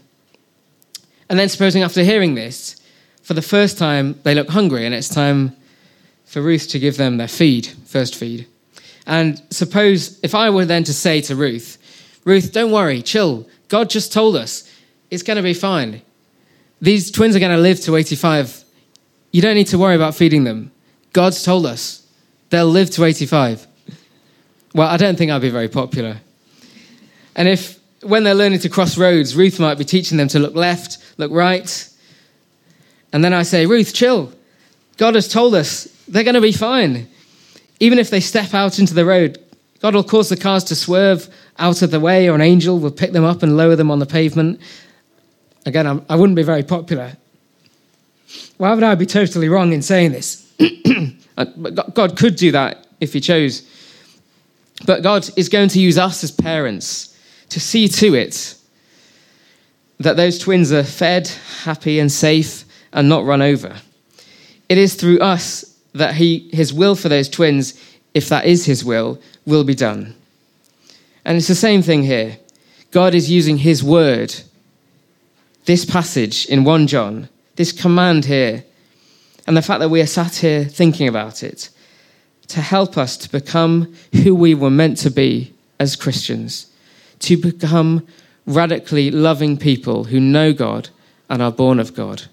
And 1.30 1.40
then, 1.40 1.48
supposing 1.48 1.84
after 1.84 2.04
hearing 2.04 2.36
this, 2.36 2.76
for 3.24 3.34
the 3.34 3.42
first 3.42 3.78
time, 3.78 4.20
they 4.24 4.36
look 4.36 4.50
hungry, 4.50 4.86
and 4.86 4.94
it's 4.94 5.08
time 5.08 5.56
for 6.32 6.42
Ruth 6.42 6.70
to 6.70 6.80
give 6.80 6.96
them 6.96 7.18
their 7.18 7.28
feed, 7.28 7.68
first 7.86 8.16
feed. 8.16 8.48
And 9.06 9.42
suppose 9.50 10.18
if 10.24 10.34
I 10.34 10.50
were 10.50 10.64
then 10.64 10.86
to 10.86 10.94
say 10.94 11.20
to 11.24 11.36
Ruth, 11.36 11.78
Ruth, 12.24 12.54
don't 12.54 12.72
worry, 12.72 13.02
chill. 13.02 13.50
God 13.68 13.90
just 13.90 14.14
told 14.14 14.38
us 14.38 14.64
it's 15.10 15.24
going 15.24 15.36
to 15.36 15.44
be 15.44 15.54
fine. 15.54 16.02
These 16.80 17.12
twins 17.12 17.36
are 17.36 17.40
going 17.40 17.54
to 17.54 17.62
live 17.62 17.82
to 17.82 17.98
85. 17.98 18.64
You 19.34 19.42
don't 19.42 19.56
need 19.56 19.68
to 19.68 19.78
worry 19.78 19.94
about 19.94 20.16
feeding 20.16 20.46
them. 20.46 20.72
God's 21.12 21.44
told 21.44 21.66
us 21.66 22.08
they'll 22.50 22.66
live 22.66 22.92
to 22.92 23.04
85. 23.04 23.68
Well, 24.74 24.88
I 24.88 24.96
don't 24.96 25.18
think 25.18 25.32
I'd 25.32 25.42
be 25.42 25.50
very 25.50 25.68
popular. 25.68 26.22
And 27.36 27.50
if, 27.50 27.78
when 28.04 28.24
they're 28.24 28.36
learning 28.36 28.60
to 28.60 28.70
cross 28.70 28.98
roads, 28.98 29.36
Ruth 29.36 29.60
might 29.60 29.78
be 29.78 29.84
teaching 29.84 30.18
them 30.18 30.30
to 30.30 30.40
look 30.40 30.56
left, 30.56 30.98
look 31.18 31.34
right. 31.34 31.90
And 33.12 33.22
then 33.22 33.34
I 33.34 33.44
say, 33.44 33.66
Ruth, 33.66 33.94
chill. 33.94 34.32
God 34.96 35.16
has 35.16 35.28
told 35.28 35.56
us 35.56 35.90
they're 36.12 36.24
going 36.24 36.36
to 36.36 36.42
be 36.42 36.52
fine. 36.52 37.08
Even 37.80 37.98
if 37.98 38.10
they 38.10 38.20
step 38.20 38.54
out 38.54 38.78
into 38.80 38.94
the 38.94 39.06
road, 39.06 39.40
God 39.80 39.96
will 39.96 40.04
cause 40.04 40.30
the 40.30 40.38
cars 40.38 40.64
to 40.66 40.76
swerve 40.76 41.28
out 41.58 41.82
of 41.82 41.90
the 41.90 42.00
way, 42.00 42.30
or 42.30 42.36
an 42.36 42.42
angel 42.42 42.80
will 42.80 42.92
pick 42.92 43.14
them 43.14 43.24
up 43.24 43.42
and 43.42 43.58
lower 43.58 43.76
them 43.76 43.90
on 43.90 44.00
the 44.00 44.06
pavement. 44.06 44.60
Again, 45.66 45.88
I'm, 45.88 46.06
I 46.10 46.16
would 46.16 46.30
not 46.30 46.36
be 46.36 46.44
very 46.44 46.64
popular. 46.64 47.14
Why 48.58 48.74
would 48.74 48.84
I 48.84 48.94
be 48.96 49.06
totally 49.06 49.50
wrong 49.50 49.74
in 49.74 49.82
saying 49.82 50.12
this? 50.12 50.48
Uh, 51.38 51.46
God 51.46 52.18
could 52.18 52.36
do 52.36 52.52
that 52.52 52.86
if 53.00 53.14
He 53.14 53.22
chose. 53.22 53.66
But 54.86 55.02
God 55.02 55.28
is 55.38 55.48
going 55.48 55.70
to 55.70 55.80
use 55.80 55.98
us 55.98 56.26
as 56.26 56.30
parents 56.30 57.18
to 57.50 57.60
see 57.60 57.88
to 57.88 58.14
it 58.16 58.54
that 60.00 60.18
those 60.18 60.38
twins 60.38 60.74
are 60.74 60.84
fed, 60.84 61.30
happy, 61.64 62.00
and 62.00 62.12
safe, 62.12 62.66
and 62.92 63.08
not 63.08 63.24
run 63.24 63.42
over. 63.42 63.78
It 64.68 64.78
is 64.78 64.94
through 64.96 65.20
us 65.20 65.71
that 65.94 66.16
he, 66.16 66.50
His 66.54 66.74
will 66.74 66.96
for 66.96 67.10
those 67.10 67.30
twins, 67.30 67.80
if 68.14 68.30
that 68.30 68.46
is 68.46 68.66
His 68.66 68.84
will, 68.84 69.22
will 69.46 69.64
be 69.64 69.76
done. 69.76 70.16
And 71.26 71.38
it's 71.38 71.48
the 71.48 71.56
same 71.56 71.82
thing 71.82 72.04
here. 72.04 72.38
God 72.92 73.14
is 73.14 73.32
using 73.32 73.58
His 73.58 73.84
word, 73.84 74.34
this 75.66 75.86
passage 75.86 76.46
in 76.48 76.64
1 76.64 76.88
John, 76.88 77.30
this 77.56 77.72
command 77.72 78.26
here, 78.26 78.64
and 79.48 79.56
the 79.56 79.62
fact 79.62 79.80
that 79.80 79.90
we 79.90 80.02
are 80.02 80.08
sat 80.08 80.36
here 80.36 80.66
thinking 80.66 81.08
about 81.08 81.44
it, 81.44 81.70
to 82.48 82.62
help 82.62 82.98
us 82.98 83.16
to 83.18 83.32
become 83.32 83.94
who 84.24 84.36
we 84.36 84.54
were 84.54 84.70
meant 84.70 84.98
to 84.98 85.10
be 85.10 85.54
as 85.80 85.96
Christians, 85.96 86.68
to 87.20 87.38
become 87.38 88.08
radically 88.46 89.12
loving 89.12 89.58
people 89.58 90.06
who 90.06 90.20
know 90.20 90.52
God 90.52 90.90
and 91.30 91.42
are 91.42 91.52
born 91.52 91.80
of 91.80 91.94
God. 91.94 92.24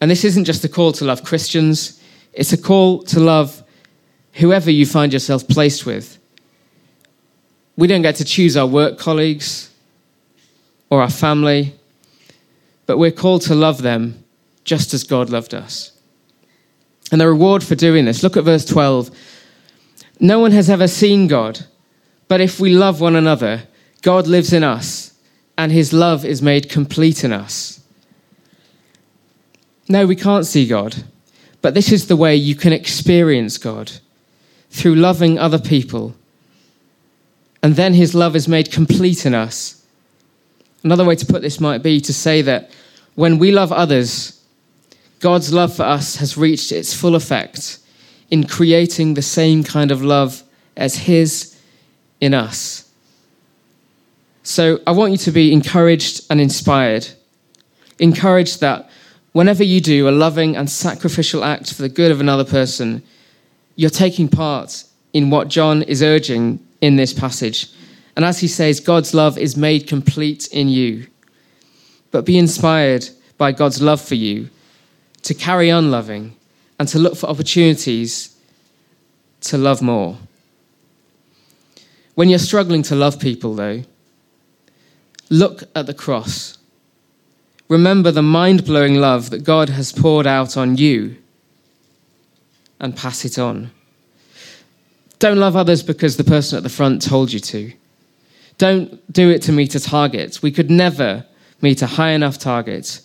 And 0.00 0.10
this 0.10 0.24
isn't 0.24 0.44
just 0.44 0.64
a 0.64 0.68
call 0.68 0.92
to 0.92 1.04
love 1.04 1.24
Christians, 1.24 2.00
it's 2.32 2.52
a 2.52 2.58
call 2.58 3.02
to 3.04 3.20
love 3.20 3.62
whoever 4.34 4.70
you 4.70 4.84
find 4.84 5.12
yourself 5.12 5.48
placed 5.48 5.86
with. 5.86 6.18
We 7.76 7.86
don't 7.86 8.02
get 8.02 8.16
to 8.16 8.24
choose 8.24 8.56
our 8.56 8.66
work 8.66 8.98
colleagues 8.98 9.70
or 10.90 11.00
our 11.00 11.10
family, 11.10 11.74
but 12.86 12.98
we're 12.98 13.10
called 13.10 13.42
to 13.42 13.54
love 13.54 13.82
them 13.82 14.22
just 14.64 14.92
as 14.92 15.04
God 15.04 15.30
loved 15.30 15.54
us. 15.54 15.92
And 17.10 17.20
the 17.20 17.28
reward 17.28 17.62
for 17.62 17.74
doing 17.74 18.04
this, 18.04 18.22
look 18.22 18.36
at 18.36 18.44
verse 18.44 18.64
12. 18.64 19.10
No 20.20 20.40
one 20.40 20.52
has 20.52 20.68
ever 20.68 20.88
seen 20.88 21.28
God, 21.28 21.60
but 22.28 22.40
if 22.40 22.58
we 22.58 22.74
love 22.74 23.00
one 23.00 23.16
another, 23.16 23.62
God 24.02 24.26
lives 24.26 24.52
in 24.52 24.64
us, 24.64 25.12
and 25.56 25.72
his 25.72 25.92
love 25.92 26.24
is 26.24 26.42
made 26.42 26.68
complete 26.68 27.24
in 27.24 27.32
us. 27.32 27.80
No, 29.88 30.06
we 30.06 30.16
can't 30.16 30.46
see 30.46 30.66
God, 30.66 31.04
but 31.62 31.74
this 31.74 31.92
is 31.92 32.06
the 32.06 32.16
way 32.16 32.34
you 32.34 32.54
can 32.54 32.72
experience 32.72 33.58
God 33.58 33.92
through 34.70 34.96
loving 34.96 35.38
other 35.38 35.58
people. 35.58 36.14
And 37.62 37.76
then 37.76 37.94
his 37.94 38.14
love 38.14 38.36
is 38.36 38.48
made 38.48 38.70
complete 38.72 39.24
in 39.26 39.34
us. 39.34 39.84
Another 40.82 41.04
way 41.04 41.16
to 41.16 41.26
put 41.26 41.42
this 41.42 41.60
might 41.60 41.82
be 41.82 42.00
to 42.00 42.12
say 42.12 42.42
that 42.42 42.70
when 43.14 43.38
we 43.38 43.50
love 43.50 43.72
others, 43.72 44.40
God's 45.20 45.52
love 45.52 45.74
for 45.74 45.82
us 45.82 46.16
has 46.16 46.36
reached 46.36 46.70
its 46.70 46.94
full 46.94 47.14
effect 47.14 47.78
in 48.30 48.46
creating 48.46 49.14
the 49.14 49.22
same 49.22 49.64
kind 49.64 49.90
of 49.90 50.02
love 50.02 50.42
as 50.76 50.96
his 50.96 51.58
in 52.20 52.34
us. 52.34 52.90
So 54.42 54.80
I 54.86 54.92
want 54.92 55.12
you 55.12 55.18
to 55.18 55.32
be 55.32 55.52
encouraged 55.52 56.24
and 56.30 56.40
inspired. 56.40 57.08
Encouraged 57.98 58.60
that 58.60 58.85
whenever 59.36 59.62
you 59.62 59.82
do 59.82 60.08
a 60.08 60.18
loving 60.24 60.56
and 60.56 60.70
sacrificial 60.70 61.44
act 61.44 61.70
for 61.74 61.82
the 61.82 61.90
good 61.90 62.10
of 62.10 62.22
another 62.22 62.42
person, 62.42 63.02
you're 63.74 63.90
taking 63.90 64.28
part 64.28 64.82
in 65.12 65.28
what 65.28 65.48
John 65.48 65.82
is 65.82 66.02
urging 66.02 66.58
in 66.80 66.96
this 66.96 67.12
passage. 67.12 67.70
And 68.16 68.24
as 68.24 68.38
he 68.40 68.48
says, 68.48 68.80
God's 68.80 69.12
love 69.12 69.36
is 69.36 69.54
made 69.54 69.86
complete 69.86 70.48
in 70.52 70.70
you. 70.70 71.06
But 72.12 72.24
be 72.24 72.38
inspired 72.38 73.10
by 73.36 73.52
God's 73.52 73.82
love 73.82 74.00
for 74.00 74.14
you 74.14 74.48
to 75.24 75.34
carry 75.34 75.70
on 75.70 75.90
loving 75.90 76.34
and 76.78 76.88
to 76.88 76.98
look 76.98 77.14
for 77.14 77.26
opportunities 77.26 78.34
to 79.42 79.58
love 79.58 79.82
more. 79.82 80.16
When 82.14 82.30
you're 82.30 82.38
struggling 82.38 82.82
to 82.84 82.94
love 82.94 83.20
people, 83.20 83.54
though, 83.54 83.82
look 85.28 85.64
at 85.74 85.84
the 85.84 85.92
cross 85.92 86.56
remember 87.68 88.10
the 88.10 88.22
mind 88.22 88.64
blowing 88.64 88.96
love 88.96 89.30
that 89.30 89.44
God 89.44 89.68
has 89.70 89.92
poured 89.92 90.26
out 90.26 90.56
on 90.56 90.76
you 90.76 91.16
and 92.80 92.96
pass 92.96 93.24
it 93.24 93.38
on. 93.38 93.70
Don't 95.18 95.38
love 95.38 95.56
others 95.56 95.82
because 95.82 96.16
the 96.16 96.24
person 96.24 96.56
at 96.56 96.62
the 96.62 96.68
front 96.68 97.02
told 97.02 97.32
you 97.32 97.40
to. 97.40 97.72
Don't 98.58 99.12
do 99.12 99.30
it 99.30 99.42
to 99.42 99.52
meet 99.52 99.74
a 99.74 99.80
target. 99.80 100.42
We 100.42 100.50
could 100.50 100.70
never 100.70 101.24
meet 101.62 101.82
a 101.82 101.86
high 101.86 102.10
enough 102.10 102.38
target. 102.38 103.00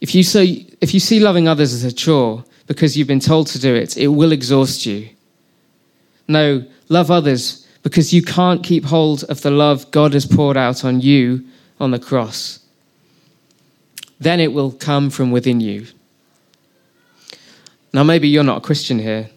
If 0.00 0.14
you, 0.14 0.22
see, 0.22 0.72
if 0.80 0.94
you 0.94 1.00
see 1.00 1.20
loving 1.20 1.48
others 1.48 1.72
as 1.72 1.84
a 1.84 1.92
chore 1.92 2.44
because 2.66 2.96
you've 2.96 3.08
been 3.08 3.20
told 3.20 3.48
to 3.48 3.58
do 3.58 3.74
it, 3.74 3.96
it 3.96 4.08
will 4.08 4.32
exhaust 4.32 4.86
you. 4.86 5.08
No, 6.28 6.64
love 6.88 7.10
others 7.10 7.66
because 7.82 8.12
you 8.12 8.22
can't 8.22 8.62
keep 8.62 8.84
hold 8.84 9.24
of 9.24 9.42
the 9.42 9.50
love 9.50 9.90
God 9.90 10.14
has 10.14 10.26
poured 10.26 10.56
out 10.56 10.84
on 10.84 11.00
you 11.00 11.44
on 11.80 11.90
the 11.90 11.98
cross 11.98 12.59
then 14.20 14.38
it 14.38 14.52
will 14.52 14.70
come 14.70 15.10
from 15.10 15.30
within 15.30 15.60
you. 15.60 15.86
Now, 17.92 18.04
maybe 18.04 18.28
you're 18.28 18.44
not 18.44 18.58
a 18.58 18.60
Christian 18.60 18.98
here. 18.98 19.30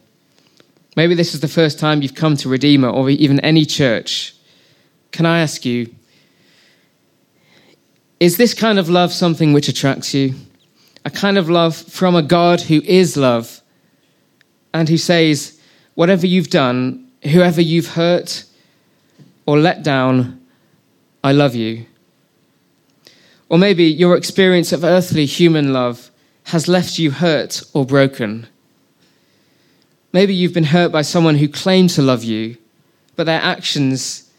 Maybe 0.96 1.16
this 1.16 1.34
is 1.34 1.40
the 1.40 1.48
first 1.48 1.80
time 1.80 2.02
you've 2.02 2.14
come 2.14 2.38
to 2.38 2.50
Redeemer 2.50 2.90
or 2.90 3.10
even 3.10 3.40
any 3.40 3.66
church. 3.66 4.36
Can 5.12 5.26
I 5.26 5.40
ask 5.40 5.66
you, 5.66 5.94
is 8.20 8.38
this 8.38 8.54
kind 8.54 8.78
of 8.78 8.90
love 8.90 9.12
something 9.12 9.54
which 9.54 9.68
attracts 9.68 10.14
you? 10.14 10.36
A 11.06 11.10
kind 11.10 11.38
of 11.38 11.50
love 11.50 11.76
from 11.76 12.16
a 12.16 12.22
God 12.22 12.62
who 12.62 12.82
is 12.84 13.18
love 13.18 13.62
and 14.74 14.88
who 14.88 14.98
says, 14.98 15.60
whatever 15.96 16.28
you've 16.28 16.50
done, 16.50 17.10
whoever 17.24 17.62
you've 17.62 17.88
hurt 17.88 18.46
or 19.46 19.60
let 19.60 19.84
down, 19.84 20.40
I 21.24 21.32
love 21.32 21.56
you. 21.56 21.86
Or 23.50 23.58
maybe 23.58 23.86
your 23.86 24.16
experience 24.16 24.72
of 24.72 24.84
earthly 24.84 25.26
human 25.26 25.74
love 25.74 26.10
has 26.46 26.68
left 26.68 27.00
you 27.00 27.12
hurt 27.12 27.62
or 27.74 27.86
broken. 27.86 28.48
Maybe 30.12 30.34
you've 30.34 30.54
been 30.54 30.66
hurt 30.66 30.92
by 30.92 31.02
someone 31.02 31.36
who 31.36 31.48
claimed 31.48 31.90
to 31.92 32.02
love 32.02 32.24
you, 32.24 32.58
but 33.16 33.26
their 33.26 33.42
actions 33.42 34.30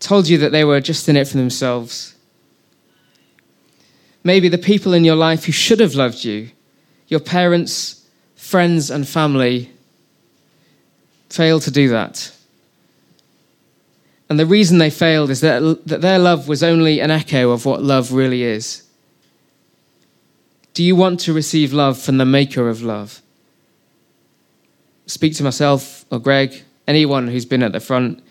told 0.00 0.28
you 0.28 0.38
that 0.38 0.52
they 0.52 0.64
were 0.64 0.80
just 0.80 1.08
in 1.08 1.16
it 1.16 1.28
for 1.28 1.36
themselves. 1.36 2.14
Maybe 4.24 4.48
the 4.48 4.58
people 4.58 4.92
in 4.92 5.04
your 5.04 5.16
life 5.16 5.44
who 5.44 5.52
should 5.52 5.80
have 5.80 5.94
loved 5.94 6.24
you, 6.24 6.50
your 7.06 7.20
parents, 7.20 8.06
friends, 8.34 8.90
and 8.90 9.08
family, 9.08 9.70
failed 11.30 11.62
to 11.62 11.70
do 11.70 11.88
that. 11.88 12.32
And 14.28 14.38
the 14.38 14.46
reason 14.46 14.78
they 14.78 14.90
failed 14.90 15.30
is 15.30 15.40
that, 15.40 15.86
that 15.86 16.00
their 16.00 16.18
love 16.18 16.48
was 16.48 16.62
only 16.62 17.00
an 17.00 17.10
echo 17.10 17.50
of 17.50 17.64
what 17.64 17.82
love 17.82 18.12
really 18.12 18.42
is. 18.42 18.82
Do 20.74 20.84
you 20.84 20.94
want 20.94 21.20
to 21.20 21.32
receive 21.32 21.72
love 21.72 21.98
from 21.98 22.18
the 22.18 22.24
maker 22.24 22.68
of 22.68 22.82
love? 22.82 23.22
Speak 25.06 25.34
to 25.36 25.42
myself 25.42 26.04
or 26.10 26.18
Greg, 26.18 26.62
anyone 26.86 27.28
who's 27.28 27.46
been 27.46 27.62
at 27.62 27.72
the 27.72 27.80
front, 27.80 28.22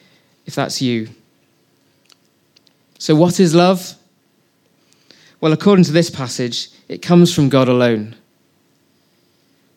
if 0.45 0.55
that's 0.55 0.81
you. 0.81 1.09
So, 2.99 3.15
what 3.15 3.39
is 3.39 3.53
love? 3.53 3.95
Well, 5.41 5.53
according 5.53 5.85
to 5.85 5.91
this 5.91 6.09
passage, 6.09 6.69
it 6.87 7.01
comes 7.01 7.33
from 7.33 7.49
God 7.49 7.67
alone. 7.67 8.15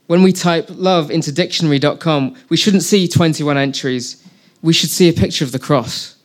When 0.06 0.22
we 0.22 0.32
type 0.32 0.66
love 0.70 1.10
into 1.10 1.32
dictionary.com, 1.32 2.36
we 2.48 2.56
shouldn't 2.56 2.82
see 2.82 3.06
21 3.06 3.56
entries. 3.58 4.24
We 4.62 4.72
should 4.72 4.90
see 4.90 5.08
a 5.08 5.12
picture 5.12 5.44
of 5.44 5.52
the 5.52 5.58
cross. 5.58 6.16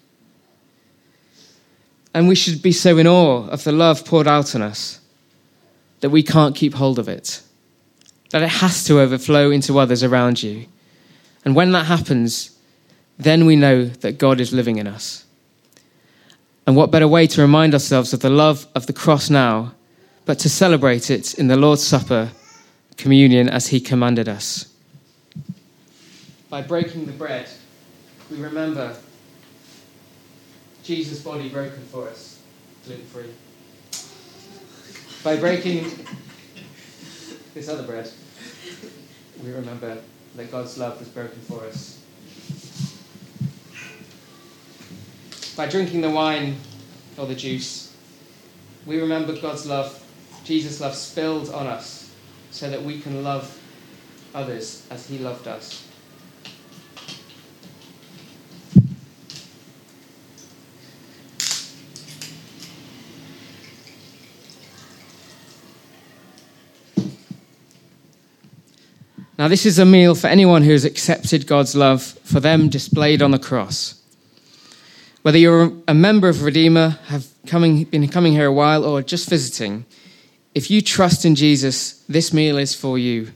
And 2.14 2.28
we 2.28 2.36
should 2.36 2.62
be 2.62 2.72
so 2.72 2.98
in 2.98 3.08
awe 3.08 3.48
of 3.50 3.64
the 3.64 3.72
love 3.72 4.06
poured 4.06 4.28
out 4.28 4.56
on 4.56 4.62
us 4.62 5.00
that 6.00 6.10
we 6.10 6.24
can't 6.24 6.56
keep 6.56 6.74
hold 6.74 7.00
of 7.00 7.10
it, 7.10 7.42
that 8.32 8.44
it 8.44 8.50
has 8.50 8.84
to 8.86 9.00
overflow 9.00 9.52
into 9.52 9.80
others 9.80 10.04
around 10.04 10.42
you. 10.44 10.66
And 11.44 11.56
when 11.56 11.72
that 11.74 11.86
happens, 11.86 12.58
then 13.18 13.46
we 13.46 13.56
know 13.56 13.86
that 13.86 14.18
God 14.18 14.40
is 14.40 14.54
living 14.54 14.78
in 14.78 14.88
us. 14.88 15.26
And 16.68 16.76
what 16.76 16.92
better 16.92 17.08
way 17.08 17.28
to 17.28 17.42
remind 17.42 17.74
ourselves 17.74 18.14
of 18.14 18.22
the 18.22 18.30
love 18.30 18.68
of 18.76 18.88
the 18.88 18.94
cross 18.94 19.30
now, 19.30 19.74
but 20.26 20.40
to 20.40 20.50
celebrate 20.50 21.12
it 21.12 21.36
in 21.36 21.48
the 21.48 21.56
Lord's 21.56 21.86
Supper, 21.86 22.32
communion, 22.98 23.48
as 23.50 23.68
He 23.68 23.80
commanded 23.80 24.28
us? 24.28 24.74
By 26.50 26.62
breaking 26.62 27.06
the 27.06 27.12
bread, 27.12 27.50
we 28.30 28.38
remember 28.38 28.96
Jesus' 30.84 31.22
body 31.22 31.50
broken 31.50 31.82
for 31.84 32.08
us, 32.08 32.40
gluten 32.86 33.06
free. 33.06 33.30
By 35.24 35.38
breaking 35.38 35.86
this 37.54 37.70
other 37.70 37.84
bread, 37.84 38.10
we 39.44 39.52
remember 39.52 39.98
that 40.36 40.52
God's 40.52 40.78
love 40.78 41.00
was 41.00 41.08
broken 41.10 41.40
for 41.42 41.66
us. 41.66 42.02
By 45.56 45.68
drinking 45.68 46.02
the 46.02 46.10
wine 46.10 46.58
or 47.18 47.26
the 47.26 47.36
juice, 47.36 47.96
we 48.86 49.00
remember 49.00 49.40
God's 49.40 49.66
love, 49.66 50.04
Jesus' 50.44 50.82
love 50.82 50.94
spilled 50.96 51.50
on 51.50 51.66
us 51.66 52.14
so 52.52 52.70
that 52.70 52.84
we 52.84 53.00
can 53.00 53.24
love 53.24 53.60
others 54.34 54.86
as 54.92 55.08
he 55.08 55.18
loved 55.18 55.48
us. 55.48 55.85
Now, 69.46 69.50
this 69.50 69.68
is 69.68 69.78
a 69.78 69.86
meal 69.86 70.16
for 70.16 70.26
anyone 70.26 70.64
who 70.64 70.72
has 70.72 70.86
accepted 70.86 71.46
God's 71.46 71.76
love 71.76 72.02
for 72.02 72.40
them 72.40 72.68
displayed 72.68 73.22
on 73.22 73.30
the 73.30 73.38
cross. 73.38 74.02
Whether 75.22 75.38
you're 75.38 75.72
a 75.88 75.94
member 75.94 76.28
of 76.28 76.42
Redeemer, 76.42 76.98
have 77.10 77.28
coming, 77.46 77.84
been 77.84 78.08
coming 78.08 78.34
here 78.34 78.48
a 78.48 78.52
while, 78.52 78.84
or 78.84 79.04
just 79.04 79.30
visiting, 79.30 79.86
if 80.56 80.72
you 80.72 80.82
trust 80.82 81.26
in 81.26 81.36
Jesus, 81.36 82.04
this 82.10 82.34
meal 82.34 82.58
is 82.58 82.74
for 82.74 82.98
you. 82.98 83.34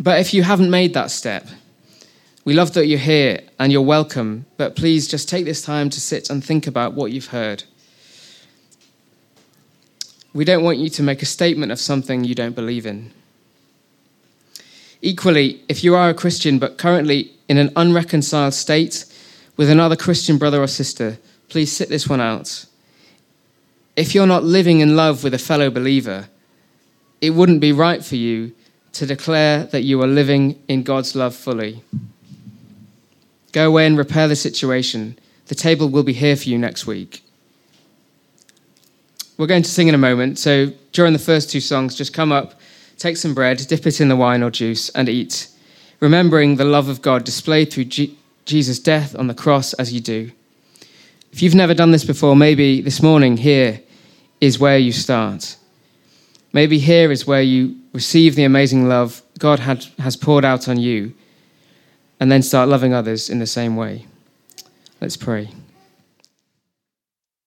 But 0.00 0.18
if 0.18 0.34
you 0.34 0.42
haven't 0.42 0.68
made 0.68 0.94
that 0.94 1.12
step, 1.12 1.46
we 2.44 2.54
love 2.54 2.74
that 2.74 2.88
you're 2.88 2.98
here 2.98 3.42
and 3.60 3.70
you're 3.70 3.82
welcome, 3.82 4.46
but 4.56 4.74
please 4.74 5.06
just 5.06 5.28
take 5.28 5.44
this 5.44 5.62
time 5.62 5.90
to 5.90 6.00
sit 6.00 6.28
and 6.28 6.44
think 6.44 6.66
about 6.66 6.94
what 6.94 7.12
you've 7.12 7.26
heard. 7.26 7.62
We 10.34 10.44
don't 10.44 10.64
want 10.64 10.78
you 10.78 10.88
to 10.88 11.04
make 11.04 11.22
a 11.22 11.26
statement 11.26 11.70
of 11.70 11.78
something 11.78 12.24
you 12.24 12.34
don't 12.34 12.56
believe 12.56 12.84
in. 12.84 13.12
Equally, 15.00 15.62
if 15.68 15.84
you 15.84 15.94
are 15.94 16.10
a 16.10 16.14
Christian 16.14 16.58
but 16.58 16.78
currently 16.78 17.32
in 17.48 17.58
an 17.58 17.70
unreconciled 17.76 18.54
state 18.54 19.04
with 19.56 19.70
another 19.70 19.96
Christian 19.96 20.38
brother 20.38 20.62
or 20.62 20.66
sister, 20.66 21.18
please 21.48 21.72
sit 21.72 21.88
this 21.88 22.08
one 22.08 22.20
out. 22.20 22.66
If 23.96 24.14
you're 24.14 24.26
not 24.26 24.44
living 24.44 24.80
in 24.80 24.96
love 24.96 25.24
with 25.24 25.34
a 25.34 25.38
fellow 25.38 25.70
believer, 25.70 26.28
it 27.20 27.30
wouldn't 27.30 27.60
be 27.60 27.72
right 27.72 28.04
for 28.04 28.16
you 28.16 28.52
to 28.92 29.06
declare 29.06 29.64
that 29.64 29.82
you 29.82 30.02
are 30.02 30.06
living 30.06 30.60
in 30.68 30.82
God's 30.82 31.14
love 31.14 31.34
fully. 31.34 31.82
Go 33.52 33.68
away 33.68 33.86
and 33.86 33.96
repair 33.96 34.28
the 34.28 34.36
situation. 34.36 35.18
The 35.46 35.54
table 35.54 35.88
will 35.88 36.02
be 36.02 36.12
here 36.12 36.36
for 36.36 36.48
you 36.48 36.58
next 36.58 36.86
week. 36.86 37.22
We're 39.36 39.46
going 39.46 39.62
to 39.62 39.70
sing 39.70 39.88
in 39.88 39.94
a 39.94 39.98
moment, 39.98 40.38
so 40.38 40.72
during 40.92 41.12
the 41.12 41.18
first 41.18 41.50
two 41.50 41.60
songs, 41.60 41.94
just 41.94 42.12
come 42.12 42.32
up 42.32 42.60
Take 42.98 43.16
some 43.16 43.32
bread, 43.32 43.58
dip 43.68 43.86
it 43.86 44.00
in 44.00 44.08
the 44.08 44.16
wine 44.16 44.42
or 44.42 44.50
juice, 44.50 44.90
and 44.90 45.08
eat, 45.08 45.48
remembering 46.00 46.56
the 46.56 46.64
love 46.64 46.88
of 46.88 47.00
God 47.00 47.24
displayed 47.24 47.72
through 47.72 47.84
G- 47.84 48.18
Jesus' 48.44 48.80
death 48.80 49.16
on 49.16 49.28
the 49.28 49.34
cross 49.34 49.72
as 49.74 49.92
you 49.92 50.00
do. 50.00 50.32
If 51.32 51.42
you've 51.42 51.54
never 51.54 51.74
done 51.74 51.92
this 51.92 52.04
before, 52.04 52.34
maybe 52.34 52.80
this 52.80 53.00
morning 53.00 53.36
here 53.36 53.80
is 54.40 54.58
where 54.58 54.78
you 54.78 54.92
start. 54.92 55.56
Maybe 56.52 56.78
here 56.78 57.12
is 57.12 57.26
where 57.26 57.42
you 57.42 57.76
receive 57.92 58.34
the 58.34 58.44
amazing 58.44 58.88
love 58.88 59.22
God 59.38 59.60
had, 59.60 59.84
has 59.98 60.16
poured 60.16 60.44
out 60.44 60.68
on 60.68 60.78
you 60.78 61.14
and 62.18 62.32
then 62.32 62.42
start 62.42 62.68
loving 62.68 62.94
others 62.94 63.30
in 63.30 63.38
the 63.38 63.46
same 63.46 63.76
way. 63.76 64.06
Let's 65.00 65.16
pray. 65.16 65.50